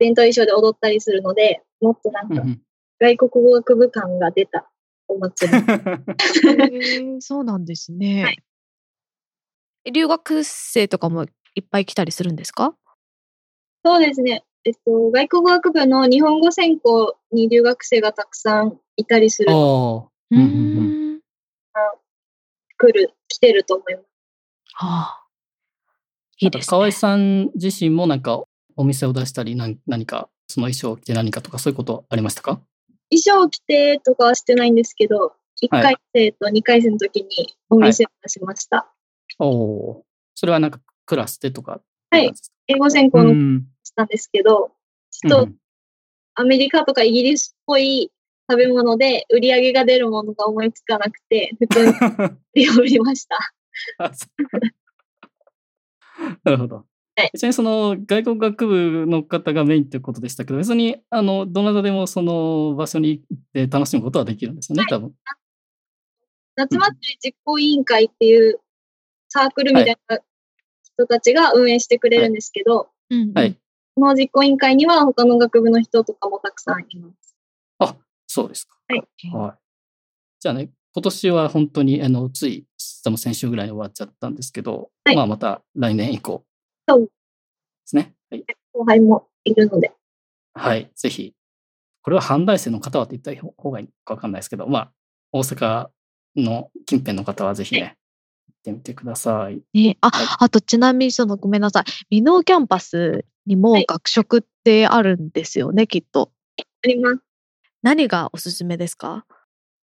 [0.00, 2.60] 伝統衣装で踊ったりするので、もっとなんかうん
[2.98, 4.68] 外国語学部感が出た
[5.08, 7.22] お祭り。
[7.22, 8.24] そうなんですね。
[8.24, 8.42] はい
[9.90, 12.74] 留学生とかもいっぱい来たりするんですか？
[13.82, 14.44] そうですね。
[14.64, 21.20] えっと、外国語学部の日本語専攻に留学生がたくさんいたりする、おーうん。
[22.76, 24.06] 来る、来てると思います。
[24.74, 25.26] はあ。
[26.40, 26.68] いいです、ね。
[26.68, 28.42] 河合さん自身もなんか
[28.80, 32.60] お店を出したり何何かその衣装を着て何かとかそういうことありましたか？
[33.10, 37.28] 衣装を着てとかはしてないんですけど、1回生と2回生の時に
[37.68, 38.90] お店を出しました。
[39.38, 40.02] おおー。
[40.34, 41.82] それはなんかクラスでとか？
[42.10, 42.32] はい。
[42.68, 43.66] 英語専う攻のん。
[43.84, 44.72] したんですけど、
[45.10, 45.52] ちょっと
[46.36, 48.10] アメリカとかイギリスっぽい
[48.50, 51.86] 食べ物で売り上げが出るものが思いつかなくて、普通
[52.54, 53.36] に 売りました。
[56.44, 56.86] なるほど。
[57.16, 65.12] はいちなみにその外国学部の方がメインということでしたけど、別にあのどなたでもその場所に行って楽しむことはできるんですよね、多分。
[66.56, 68.60] 夏祭り実行委員会っていう
[69.28, 70.18] サークルみたいな
[70.82, 72.88] 人たちが運営してくれるんですけど、
[73.34, 73.56] はい。
[73.94, 77.36] この実行委員会には他の学部の人とかもたくさんいます。
[77.78, 77.96] あ、
[78.26, 78.76] そうですか。
[78.88, 79.04] はい。
[79.32, 79.58] はい。
[80.40, 82.66] じゃあね、今年は本当にあのつい、
[83.04, 86.44] 多分先週ぐらいに終わっちゃったんですけど、はいまあまた来年以降
[86.98, 87.06] で
[87.84, 88.14] すね。
[88.30, 88.44] はい。
[88.72, 89.92] 後輩もいるので。
[90.54, 90.90] はい。
[90.94, 91.34] ぜひ、
[92.02, 94.92] これは阪大生の方はって言った方がいいかわかんないですけど、まあ、
[95.32, 95.88] 大阪
[96.36, 97.96] の近辺の方はぜひね、
[98.48, 99.60] 行ってみてください。
[99.74, 101.84] ね、あ、はいあとちなみにそのごめんなさい。
[102.10, 106.32] ミノーキャンパスにもはい学食ってあるんですよね、きっと。
[106.84, 107.18] あります。
[107.82, 109.24] 何がおすすめですか？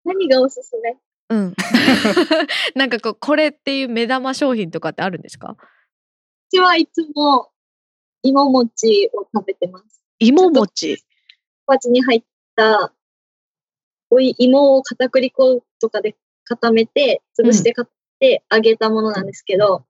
[0.03, 0.97] 何がおすすめ？
[1.29, 1.53] うん。
[2.75, 5.55] なんかこう、これっていう目玉商品とかってあるんですか？
[5.57, 5.57] う
[6.51, 7.49] ちはいつも
[8.23, 10.01] 芋餅を食べてます。
[10.19, 10.97] 芋餅？
[11.65, 12.23] 小鉢に入っ
[12.55, 12.93] た
[14.09, 19.85] おい芋を片栗粉とかで固めて、潰して買って揚げたものなんですけど、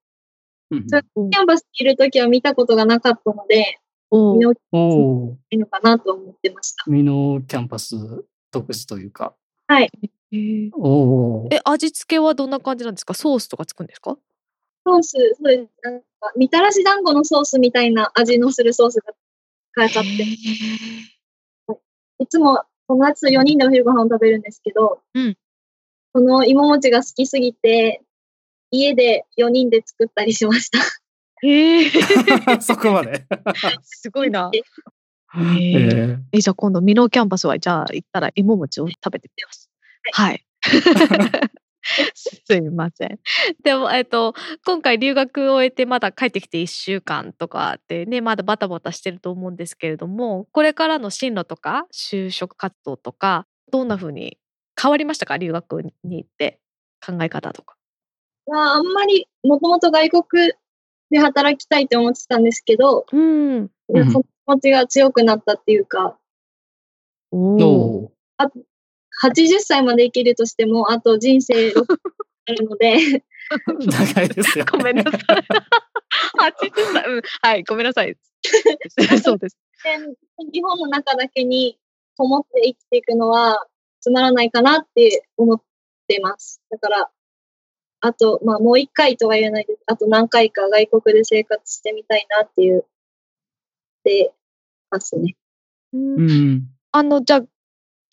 [0.72, 3.78] うんキャンバスにいるときは見たことがなかったので、
[4.10, 6.86] お見のおーいいのかなと思ってました。
[6.88, 7.96] ミノキャンパス
[8.52, 9.36] 独自というか。
[9.70, 11.50] へーおお。
[11.52, 13.14] え、味付けはどんな感じなんですか？
[13.14, 14.18] ソースとかつくんですか？
[14.86, 15.70] ソース、そうです。
[15.84, 16.06] なんか、
[16.38, 19.14] みたらし団子のソースみたいな味のするソースが
[19.74, 20.10] 買えちゃって、
[22.20, 25.38] いつも友達と4人でお昼ご飯を食べるんですけど、うん
[26.14, 28.02] この芋餅が好きすぎて、
[28.72, 30.80] 家で4人で作ったりしました。
[31.46, 31.90] へえ。
[32.62, 33.26] そこまで。
[33.84, 34.50] すごいな。
[34.54, 39.70] ええじゃあ今度ミノーキャンパスはじゃあ行ったら芋餅を食べてみます。
[40.14, 40.46] はい。
[42.16, 43.20] すいません。
[43.64, 44.34] でも、えっと、
[44.66, 54.40] 今回留学を終えてまだ帰ってきて1週間とかってね、まだバタバタしてると思うんですけれども、これからの進路とか就職活動とか、どんな風に
[54.82, 55.38] 変わりましたか？
[55.38, 56.60] 留学に行って
[57.06, 57.76] 考え方とか。
[58.48, 60.54] まあ、あんまり、もともと外国
[61.10, 63.70] で働きたいって思ってたんですけど、うん。
[63.90, 63.94] 気
[64.48, 66.18] 持ちが強くなったっていうか、
[67.32, 68.66] おーおー
[69.24, 71.98] 80歳まで生きるとしても、あと人生6年
[72.48, 73.24] あるので、
[73.80, 74.72] 長いですよ、ね。
[74.78, 75.22] ごめんなさい。
[76.52, 77.06] 80歳。
[77.08, 77.22] うん。
[77.42, 78.18] はい、ごめんなさい。
[79.24, 79.58] そうです。
[80.52, 81.78] 日本の中だけに
[82.18, 83.68] こもって生きていくのは
[84.00, 85.62] つまらないかなって思っ
[86.08, 86.62] てます。
[86.70, 87.12] だから、
[88.02, 89.82] あと、まあもう一回とは言えないです。
[89.88, 92.86] あと何回か外国で生活してみたいなっていう、
[94.04, 94.34] で
[94.92, 95.36] ますね。
[95.94, 96.68] うんうん。
[96.92, 97.42] あの、じゃあ、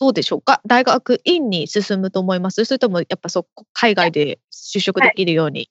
[0.03, 0.61] どうでしょうか？
[0.67, 2.65] 大学院に進むと思います？
[2.65, 5.69] それとも、やっぱそこ、海外で就職できるように、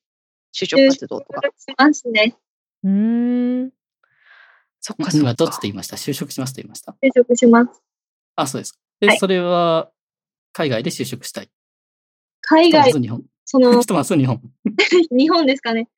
[0.55, 1.41] 就職活動とか？
[1.59, 2.35] しますね。
[2.83, 3.71] うーん。
[4.81, 5.27] そっかそっか。
[5.29, 5.97] 今どっちと言いました？
[5.97, 6.93] 就職しますと言いました？
[7.03, 7.83] 就職します。
[8.37, 8.79] あ、そうですか。
[9.01, 9.91] で、はいそれは
[10.55, 11.51] 海外で就職したい？
[12.41, 13.23] 海外日本。
[13.45, 14.41] そのひ、 とまず日本。
[15.13, 15.91] 日本ですかね。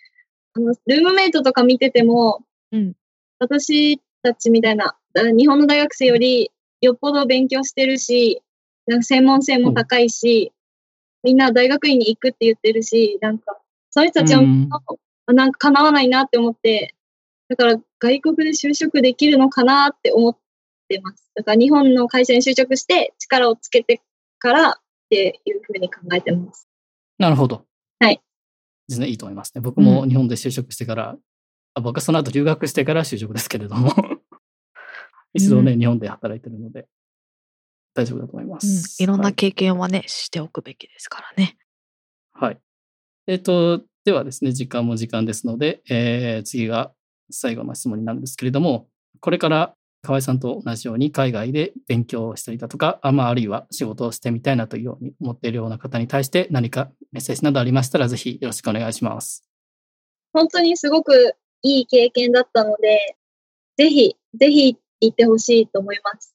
[0.54, 2.94] あの、ルームメイトとか見てても、うん
[3.38, 6.50] 私たちみたいな、あ日本の大学生より
[6.85, 8.43] よっぽど勉強してるし、
[8.87, 10.53] なんか専門性も高いし、
[11.22, 13.59] みんな大学院に行くって言ってるし、なんか、
[13.91, 16.95] その人たちを見ると、あなんか叶わないなって思って、
[17.49, 20.37] だから外国で就職できるのかなって思っ
[20.89, 21.30] てます。
[21.35, 24.03] だから日本の会社に就職して力をつけて
[24.39, 24.74] からっ
[25.09, 26.68] ていうふうに考えてます。
[27.18, 27.64] なるほど。
[28.01, 28.20] はい。
[28.89, 29.61] ですね、いいと思いますね。
[29.61, 31.16] 僕も日本で就職してから、
[31.74, 33.93] あ僕はその後留学してから就職ですけれども、
[35.35, 36.87] 一度ね、うん日本で働いてるので、
[37.95, 39.03] 大丈夫だと思いまうんす。
[39.03, 41.57] いろんはな経験はね、しておくべきですからね。
[42.32, 42.59] はい。
[43.26, 46.93] えっ、と、ではですね、時間も時間ですので、えー次が
[47.30, 48.89] 最後の質問になるんですけれども、
[49.20, 49.74] これから
[50.05, 59.49] 河合さんと同じように海外で勉強をしたりだとか、あまあ、あるいは仕事をしてみたいなというように思っているような方に対して何かメッセージなどありましたら、ぜひよろしくお願いします。
[60.32, 63.16] 本当にすごくいい経験だったので、
[63.76, 66.34] ぜひ、ぜひ行ってほしいと思います。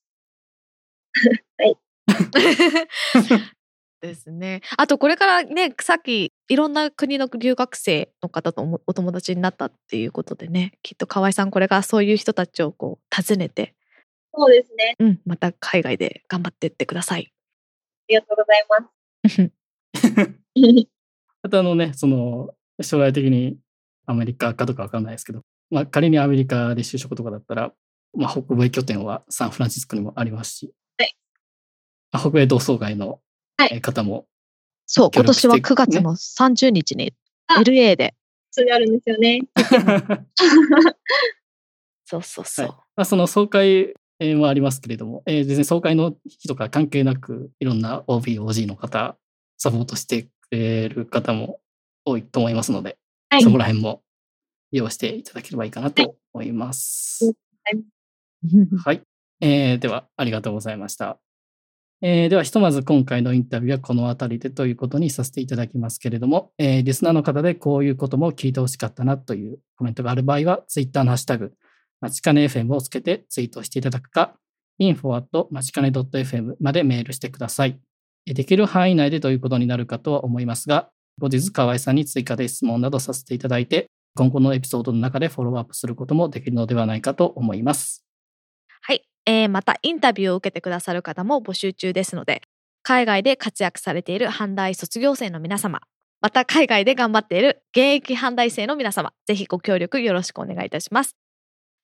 [4.01, 4.61] ですね。
[4.78, 13.76] あとこれからねさっきいろんな国の留学生の方とおお友達になったっていうことでねきっと河合さんこれからそういう人たちをこう訪ねて、
[14.34, 14.95] そうですね。
[14.99, 17.32] うん、また海外で頑張ってってください。
[17.32, 17.32] あ
[18.07, 19.51] りがとうございます。
[21.41, 23.57] あとあのね、その、将来的に
[24.05, 27.74] アメリカかどうかわかんないですけど、まあ仮にアメリカで就職とかだったら、
[28.16, 31.16] まあ北米拠点はサンフランシスコにもありますし、はい。
[32.12, 33.20] まあ北米同窓会の
[33.82, 34.26] 方も、
[34.86, 37.14] そう今年は9月の30日に
[37.47, 37.62] あ。
[37.62, 38.16] LA で、
[38.51, 39.41] それあるんですよね。
[42.05, 42.76] そうそうそう、はい。
[42.76, 49.18] まあ、その総会えーもありますけれども、えー全然総会の日とか関係なく、いろんな OB、OG の方、
[49.57, 51.60] サポートしてくれる方も
[52.05, 52.97] 多いと思いますので、
[53.30, 53.43] はい。
[53.43, 54.03] そこら辺も
[54.72, 57.26] 利用していただければいいかなと思います。
[57.26, 57.32] は
[57.72, 57.82] い。
[59.41, 61.19] えーでは、ありがとうございました。
[62.01, 71.53] えーでは、ひとまず今回のインタビューはこの辺りでということにさせていただきますけれども、えーリスナーの方でこういうことも聞いてほしかったなというコメントがある場合は、ツイッターのハッシュタグ、
[72.01, 74.35] まちかね FM をつけてツイートしていただくか、
[74.79, 77.79] info@ まちかね .fm までメールしてください。
[78.25, 88.05] できる範囲内でということになるかとは思いますが、後日河合さんに追加で質問などさせていただいて、今後のエピソードの中でフォローアップすることもできるのではないかと思います。
[88.82, 92.41] はい、えーまたインタビューを受けてくださる方も募集中ですので
[92.84, 95.82] 海外で活躍されている阪大卒業生の皆様
[96.21, 101.15] また海外で頑張っている現役阪大生の皆様ぜひご協力よろしくお願いいたします。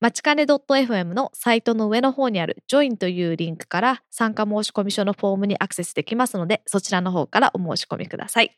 [0.02, 8.58] まちかね .fm のサイトの上の方にある Join というリンクから参加申し込み書のフォームにアクセスできますのでそちらの方からお申し込みください。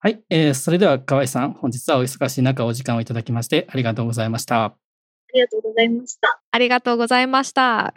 [0.00, 4.87] はい、えーそれでは河合さん、本日はお忙しい中お時間をいただきましてありがとうございました。
[5.28, 6.40] ありがとうございました。
[6.50, 7.94] ありがとうございました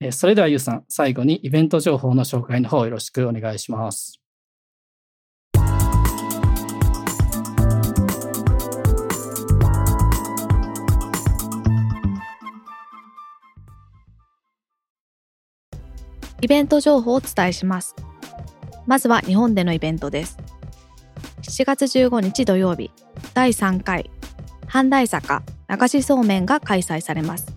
[0.00, 4.20] えーそれではゆうさん、最後にイベント情報の紹介の方よろしくお願いします。
[16.40, 17.94] イベント情報をお伝えします。
[18.86, 20.38] まずは日本でのイベントです。
[21.42, 22.90] 7月15日土曜日、
[23.34, 24.10] 第3回、
[24.68, 27.54] 阪大坂流しそうめんが開催されます。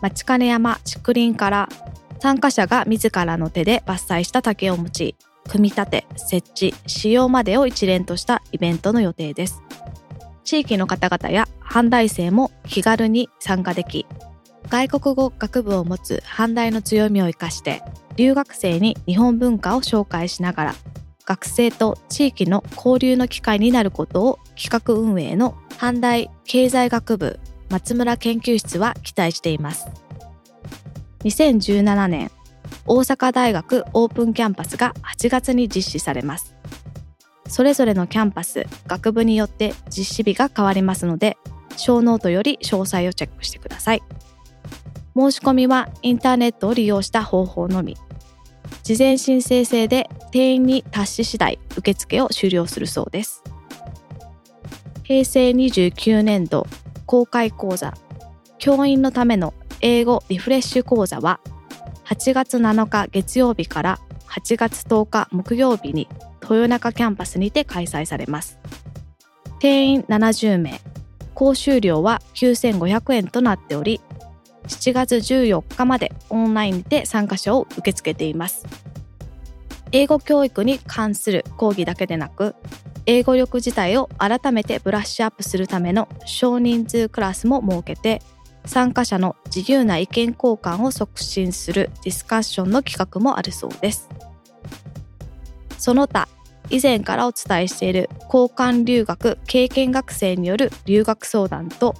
[0.00, 1.68] 町金山竹林から
[2.18, 5.14] 参加者が自らの手で伐採した竹を用い、
[5.48, 9.62] 組み立て、設置、使用までを一連としたイベントの予定です。
[10.44, 14.06] 地域の方々や阪大生も気軽に参加でき、
[14.68, 17.82] 外国語学部を持つ阪大の強みを生かして
[18.16, 20.74] 留学生に日本文化を紹介しながら
[21.24, 29.88] 学生と地域の交流の機会になることを企画運営の阪大経済学部松村研究室は期待しています。
[31.24, 32.30] 2017年
[32.86, 36.54] 大阪大学オープンキャンパスが8月に実施されます。
[37.48, 41.36] それぞれのキャンパス学部によって実施日が変わりますので
[41.76, 44.02] ショーノートより詳細をチェックしてください。
[45.16, 47.96] 申し込みはインターネットを利用した方法のみ。
[48.82, 53.42] 事前申請制で定員に達し次第受付を終了するそうです。
[55.02, 56.66] 平成29年度
[57.06, 57.94] 公開講座
[58.58, 61.40] 教員のための英語リフレッシュ講座は
[62.04, 63.98] 8月7日月曜日から
[64.28, 66.08] 8月10日木曜日に
[66.42, 68.58] 豊中キャンパスにて開催されます。
[69.58, 70.80] 定員70名、
[71.34, 74.00] 講習料は9500円となっており、
[74.66, 78.66] 7月14日までオンラインで参加者を受け付けています。
[79.92, 82.54] 英語教育に関する講義だけでなく、
[83.06, 88.20] 英語力自体を改めてブラッシュアップするための少人数クラスも設けて、
[88.64, 94.08] 参加者の自由な意見交換を促進するディスカッションの企画もあるそうです。
[95.78, 96.28] その他、
[96.68, 101.94] 以前からお伝えしている交換留学経験学生による留学相談と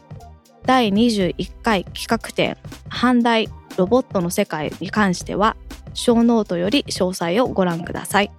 [0.67, 2.57] 第21回企画展
[2.91, 5.57] 阪大ロボットの世界に関しては
[5.95, 8.33] ショーノートより詳細をご覧ください。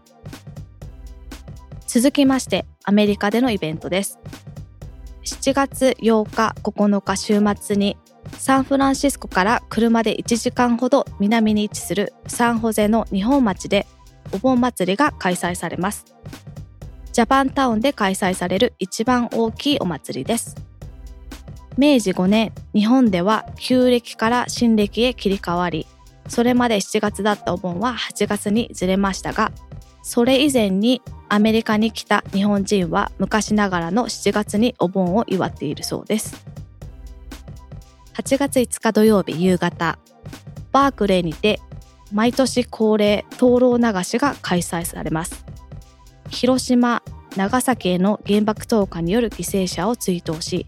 [1.88, 4.20] 続きましてアメリカでのイベントです。
[5.24, 7.98] 7月8日9日週末に
[8.38, 13.88] サンフランシスコから車で1時間ほど南に位置するサンホゼの日本町で
[14.34, 16.06] お盆祭りが開催されます。
[17.14, 20.56] ジャパンタウンで開催される一番大きいお祭りです。
[21.78, 25.88] 明治5年日本では旧暦から新暦へ切り替わり
[26.28, 29.52] それまで7月だったお盆は8月にずれましたが
[30.08, 36.46] それ以前にアメリカに来た日本人は昔ながらの7月にお盆を祝っているそうです。
[38.14, 40.00] 8月5日土曜日夕方
[40.72, 41.60] バークレーにて
[42.14, 45.46] 毎年恒例灯籠流しが開催されます。
[46.30, 47.04] 広島
[47.36, 50.68] 長崎への原爆投下による犠牲者を追悼し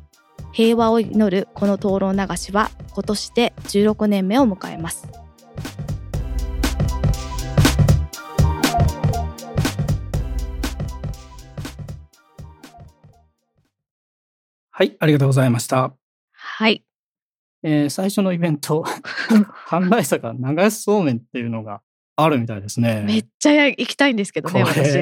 [0.51, 5.07] 平和を祈るこの灯籠流しは今年で16年目を迎えます
[14.71, 15.93] はい、ありがとうございました。
[16.31, 16.85] はい
[17.63, 18.85] えー最初のイベント、
[19.67, 21.81] 阪大坂流しそうめんっていうのが
[22.15, 23.03] あるみたいですね。
[23.05, 24.95] めっちゃや行きたいんですけどね私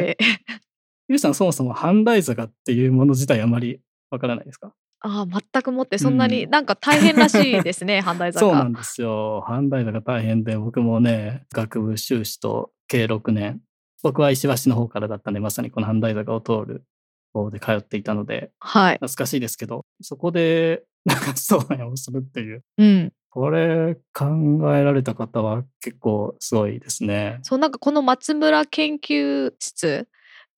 [1.07, 3.79] ゆうさんそもそも阪大坂っていうもの自体あまり
[4.09, 4.73] わからないですか？
[5.08, 6.49] ああ全くもってそんなに、うん。
[6.49, 9.45] なんか大変らしいですね阪大坂そうなんですよ。
[9.47, 13.62] 阪大坂大変で、僕もね、学部修士と計6年、
[14.03, 16.84] 僕は石橋の方からだったんで、まさにこの阪大坂を通る
[17.34, 18.93] 方で通っていたので、はい。
[18.95, 23.14] 懐かしいですけど、そこで流しそうめんをするっていう、うん。
[23.30, 24.26] これ考
[24.76, 27.39] えられた方は結構すごいですね。
[27.43, 30.08] そうなんかこの松村研究室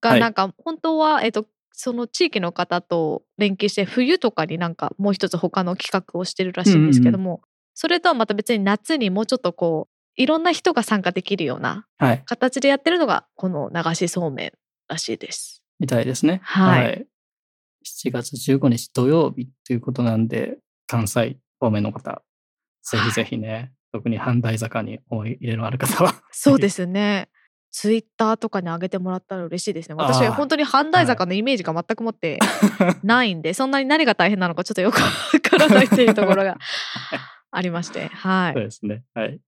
[0.02, 0.20] はい。
[0.20, 1.46] がなんか本当は、えっと
[1.82, 7.40] その地域の方と連携して冬とかになんかもう一つ他の企画をしてるらしいんですけども、
[7.74, 12.24] それとはまた別に夏にもうちょっとこういろんな人が参加できるようなはい。
[12.26, 14.52] 形でやってるのがこの流しそうめん
[14.90, 15.64] らしいです。
[15.80, 16.42] みたいですね。
[16.44, 17.08] はい
[17.86, 22.22] 7月15日土曜日ということなんで、関西方面の方、
[22.84, 26.14] ぜひぜひね、特に阪大坂に思い入れのある方は。
[26.32, 27.29] そうですね。
[27.72, 29.96] ツイッターとかに上げてもらったら嬉しいですね。
[29.96, 32.40] 私は本当に阪大坂のイメージが全く持って
[33.04, 35.08] ないんで、そんなに何が大変なのかちょっとよくわ
[35.42, 36.58] からないっていうところが
[37.52, 38.66] ありまして、はそうい。
[38.66, 39.04] ですね。
[39.14, 39.40] はい。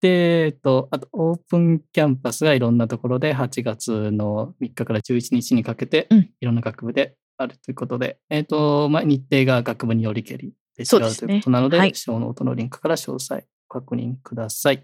[0.00, 14.82] で、えっと、あと、オープンキャンパスがいろんなところで8月の3日から11日にかけてうん、いろんな学部であるということで、えっと、まあ、日程が学部によりけりで違うとそうですねいうことなので、はいショーノートのリンクから詳細確認ください。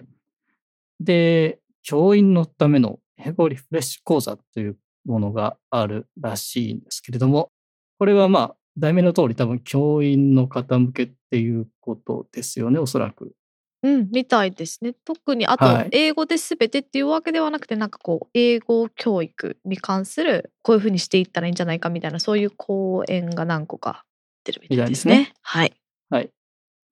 [1.00, 7.50] で、教員のための英語リフレッシュ講座というものがあるらしいんですけれども、
[7.98, 13.34] これはまあ、題名の通り多分教員の方向けっていうことですよね、おそらく。
[13.82, 14.94] うん、みたいですね。
[15.04, 24.04] 特に、あとはい、英語で全てっていうわけではなくて、なんかこう、英語教育に関する、こういうふうにしていったらいいんじゃないかみたいな、そういう講演が何個か
[24.44, 25.14] 出るみたいですね。
[25.14, 25.74] いですはい。
[26.10, 26.30] はい。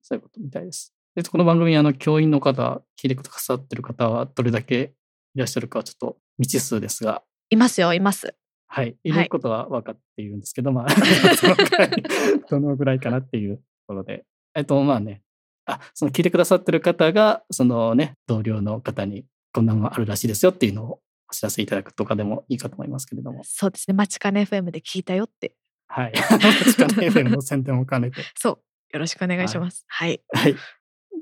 [0.02, 0.92] そういうことみたいです。
[1.16, 4.94] で、この番組、あの、教員の方、聞いてくださってる方は、どれだけ
[5.34, 8.34] いらっしゃるかはちょっと未知数ですが、いますよ、います。
[8.68, 8.96] はい。
[9.02, 10.86] いはいることは分かっているんですけど、まあ、
[12.48, 14.24] どのぐらい、かなっていう ところで。
[14.54, 15.22] えっと、まあね、
[15.66, 23.42] あ、その聞いてくださってる方が、そのね、同僚の方に、こんなのがあるらしいですよっていうのをお知らせいただくとかでもいいかと思いますけれども。
[23.42, 23.94] そうですね。
[23.94, 25.52] マチカネ FM で聞いたよって。
[25.88, 26.12] はい。
[26.12, 28.22] 確かに FM の宣伝を兼ねて。
[28.36, 28.62] そう。
[28.92, 29.84] よろしくお願いします。
[29.88, 30.22] はい。
[30.32, 30.54] はい。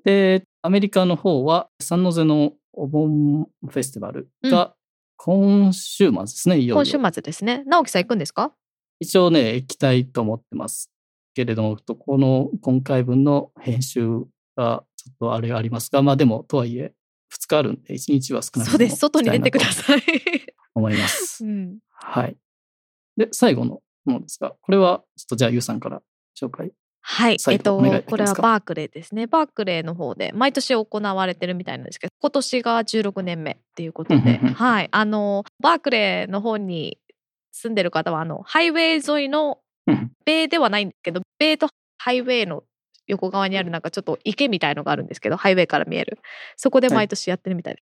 [0.04, 4.74] で、アメリカの方は、サンノゼのお盆フェスティバルが
[5.16, 7.64] 今週末ですね、いよいよ今週末ですね。
[7.66, 8.52] 直樹さん行くんですか？
[9.00, 10.90] 一応ね、行きたいと思ってます。
[11.34, 14.08] けれども、とこの今回分の編集
[14.56, 16.92] がちょっとあれありますが、まあでも、とはいえ、
[17.32, 18.96] 2日あるんで、1日は少なくそうです。
[18.96, 19.72] 外に出てくだい。
[19.72, 20.00] さい。
[20.74, 21.44] 思います。
[21.46, 21.78] うん。
[21.90, 22.36] はい。
[23.16, 26.02] で、最後のものですが、これは、ちょっとじゃあ、ゆうさんから
[26.40, 26.72] 紹介。
[27.00, 27.36] はい。
[27.50, 29.26] えっと、これはバークレーですね。
[29.26, 34.88] バークレーの方で、毎年行われてるみたいなんですけど、今年が16年目っていうことで、うんうんうんはい。
[34.90, 36.98] あの、バークレーの方に
[37.52, 42.62] 住んでる方は、あの、ハイウェイ沿いの、うんベイではないんですけど、ベイとハイウェイの
[43.06, 46.18] 横側にあるなんかちょっと池みたいのがあるんですけど、ハイウェイから見える。
[46.56, 47.88] そこで毎年やってるみたいです。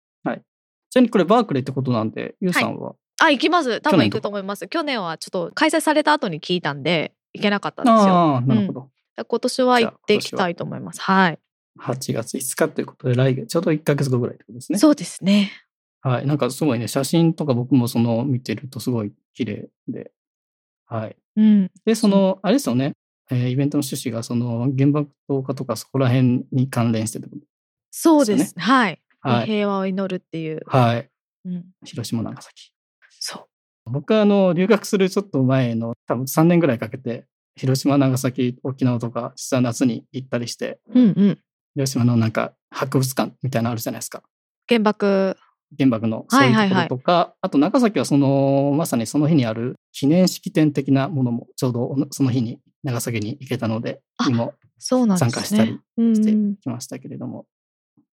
[0.90, 3.80] ちなみにこれ、バークレーってことなんで、ゆうさんは、あ、行きます。
[3.80, 4.68] 多分行くと思います。
[4.68, 8.14] 去年はちょっと開催された後に聞いたんで、行けなかったんですよ。
[8.14, 8.80] ああ、なるほど。
[8.80, 11.00] だから今年は行っていきたいと思います。
[11.00, 11.38] はい。
[11.80, 14.78] 8月5日ということで、来月、ちょうど1ヶ月後ぐらいってことですね。
[14.78, 15.52] そうですね。
[16.00, 16.26] はい。
[16.26, 20.12] なんかすごいね、写真とか僕もその見てるとすごい綺麗で。
[20.86, 21.16] はい。
[21.36, 21.70] うん。
[21.84, 22.94] で、その、あれですよね。
[23.30, 27.28] えーイベントの趣旨がその原爆投下とかそこら辺に関連してて。
[27.90, 28.38] そうです。
[28.38, 29.46] ですはい、はい。
[29.46, 30.62] 平和を祈るっていう。
[30.66, 31.10] はい。
[31.44, 31.64] うん。
[31.84, 32.72] 広島、長崎。
[33.20, 33.48] そ
[33.86, 33.90] う。
[33.90, 37.26] 僕はあの、留学するちょっと前の多分3年ぐらいかけて、
[37.58, 41.38] 広島、長崎、沖縄とか、実は夏に行ったりして、うんうん。
[41.74, 44.22] 広島のなんか博物館みたいなのあるじゃないですか。
[44.68, 45.36] 原爆。
[45.76, 55.30] 原爆のそういうところとか、あと長崎はその、まさにその日にある記念式典的なものもちょうどその日に長崎に行けたので、あにもそうなんですね。
[55.30, 57.44] 参加したりうんしてうんきましたけれども。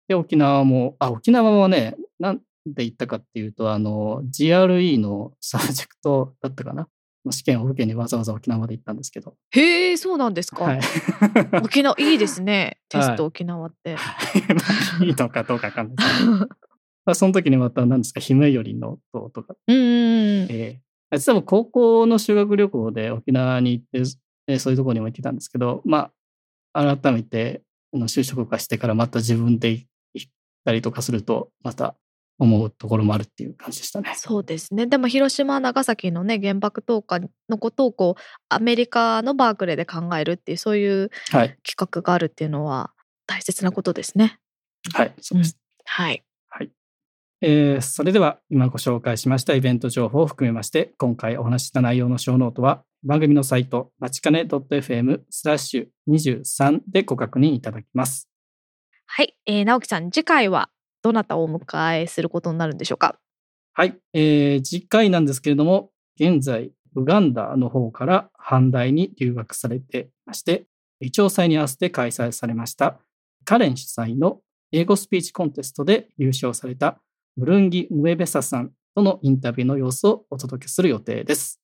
[0.09, 6.89] で、沖縄も、あ、沖縄はね、なんで行ったかっていうと、あの、GRE の Subject だったかな。
[7.31, 9.35] 試験を受けにわざわざ沖縄まで行ったんですけど。
[9.51, 10.65] へえ、そうなんですか。
[10.65, 10.81] はい。
[11.63, 12.79] 沖縄いいですね。
[12.89, 13.97] テスはいト沖縄って。
[15.05, 16.33] いいのかどうかわかんないですけど。
[16.33, 16.47] ま
[17.07, 19.77] あその時にまた何ですか、姫よりの塔とかうん。
[19.77, 23.99] えー、実は僕高校の修学旅行で沖縄に行って、
[24.49, 26.11] えーそういうところにも行ってたんですけど、ま
[26.73, 27.63] あ、改めて
[27.95, 30.31] あの就職化してからまた自分で行っ
[30.65, 31.95] たりとかすると、また
[32.39, 34.13] 思うところもあるっていう感じでしたね。
[34.17, 34.87] そうですね。
[34.87, 41.57] でも広島、長崎のね、原爆投下のことをこう、アメリカのバークレーで考えるっていう、そういうはい。
[41.65, 42.93] 企画があるっていうのは
[43.27, 44.39] 大切なことですね。
[44.93, 45.15] はい。
[45.21, 45.59] そうです。
[45.85, 46.25] はい。
[46.49, 46.71] はい。
[47.41, 58.29] えーそれでは今ご紹介しましたイベント情報を含めまして、今回お話しした内容のショーノートは番組のサイト、まちかね .fm スラッシュ23でご確認いただけます。
[59.07, 59.37] はい。
[59.47, 60.71] えー、直樹さん、次回は
[61.03, 63.19] どなたをお迎えすることになるんでしょうか？
[63.75, 65.91] はい、えー次回なんですけれども、
[66.21, 70.67] 現在、ウガンダの方から阪大に留学されてまして、
[71.01, 73.01] 異調祭に合わせて開催されました、
[73.45, 74.41] カレン主催の
[74.71, 77.01] 英語スピーチコンテストで優勝された
[77.37, 81.59] ムルンギ・ムエベサさんとのインタビューの様子をお届けする予定です。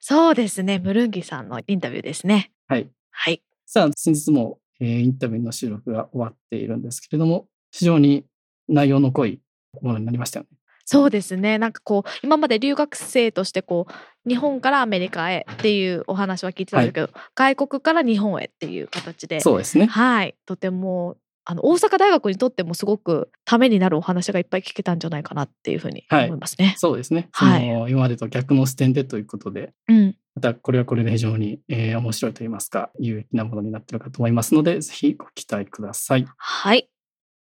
[0.00, 0.78] そうですね。
[0.78, 2.52] ムルンギさんのインタビューですね。
[2.66, 2.90] はい。
[3.10, 3.42] はい。
[3.66, 8.24] さあ、先日も、えーインタビューの収録が終わっているんですけれども、非常に
[8.70, 9.40] 内容の濃い
[9.82, 10.56] ものになりましたよね。
[10.84, 11.58] そうですね。
[11.58, 19.86] なんかこう、今まで留学生としてこう、日本からアメリカへっていうお話は聞いてたんですけど、外国から日本へっていう形で、そうですね。
[19.86, 20.34] はい。
[20.46, 26.74] とても、あの、大阪大学にとってもすごくためになるお話がいっぱい聞けたんじゃないかなっていうふうにはい思いますね。
[26.76, 27.28] そうですね。
[27.32, 30.16] はいその今までと逆の視点でということで、うん。
[30.34, 36.26] またこれはこれで非常に、えー面白いといいますか、有益なものになっているかと思いますので、ぜひご期待ください。
[36.36, 36.88] はい。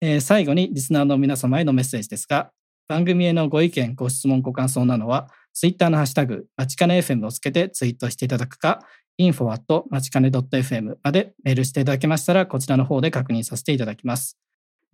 [0.04, 2.50] えー最後にリスナーの皆様へのメッセージですが、
[2.88, 8.80] 番組へのご意見、ご質問、ご感想などは、ツイッターのハッシュタグ、まちかね FM をつけてツイートしていただくか、
[9.16, 14.36] info at まちかね .fm までメールしていただけましたら、こちらの方で確認させていただきます。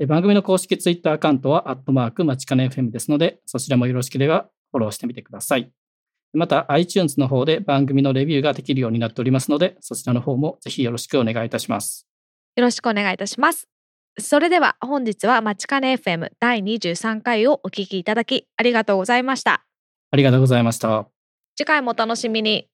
[0.06, 5.72] 番組の公式ツイッターアカウントは、アットマークまちかね FM ですので、そちらもよろしければフォローしてみてください。
[6.34, 12.06] また、iTunes の方で番組のレビューができるようになっておりますので、そちらの方もぜひよろしくお願いいたします。
[12.56, 13.77] よろしくお願いいたします。
[14.20, 19.64] それでは本日はまちかね FM 第23回をお聞きいただきありがとうございました。
[20.10, 21.06] ありがとうございました。
[21.56, 22.68] 次回もお楽しみに。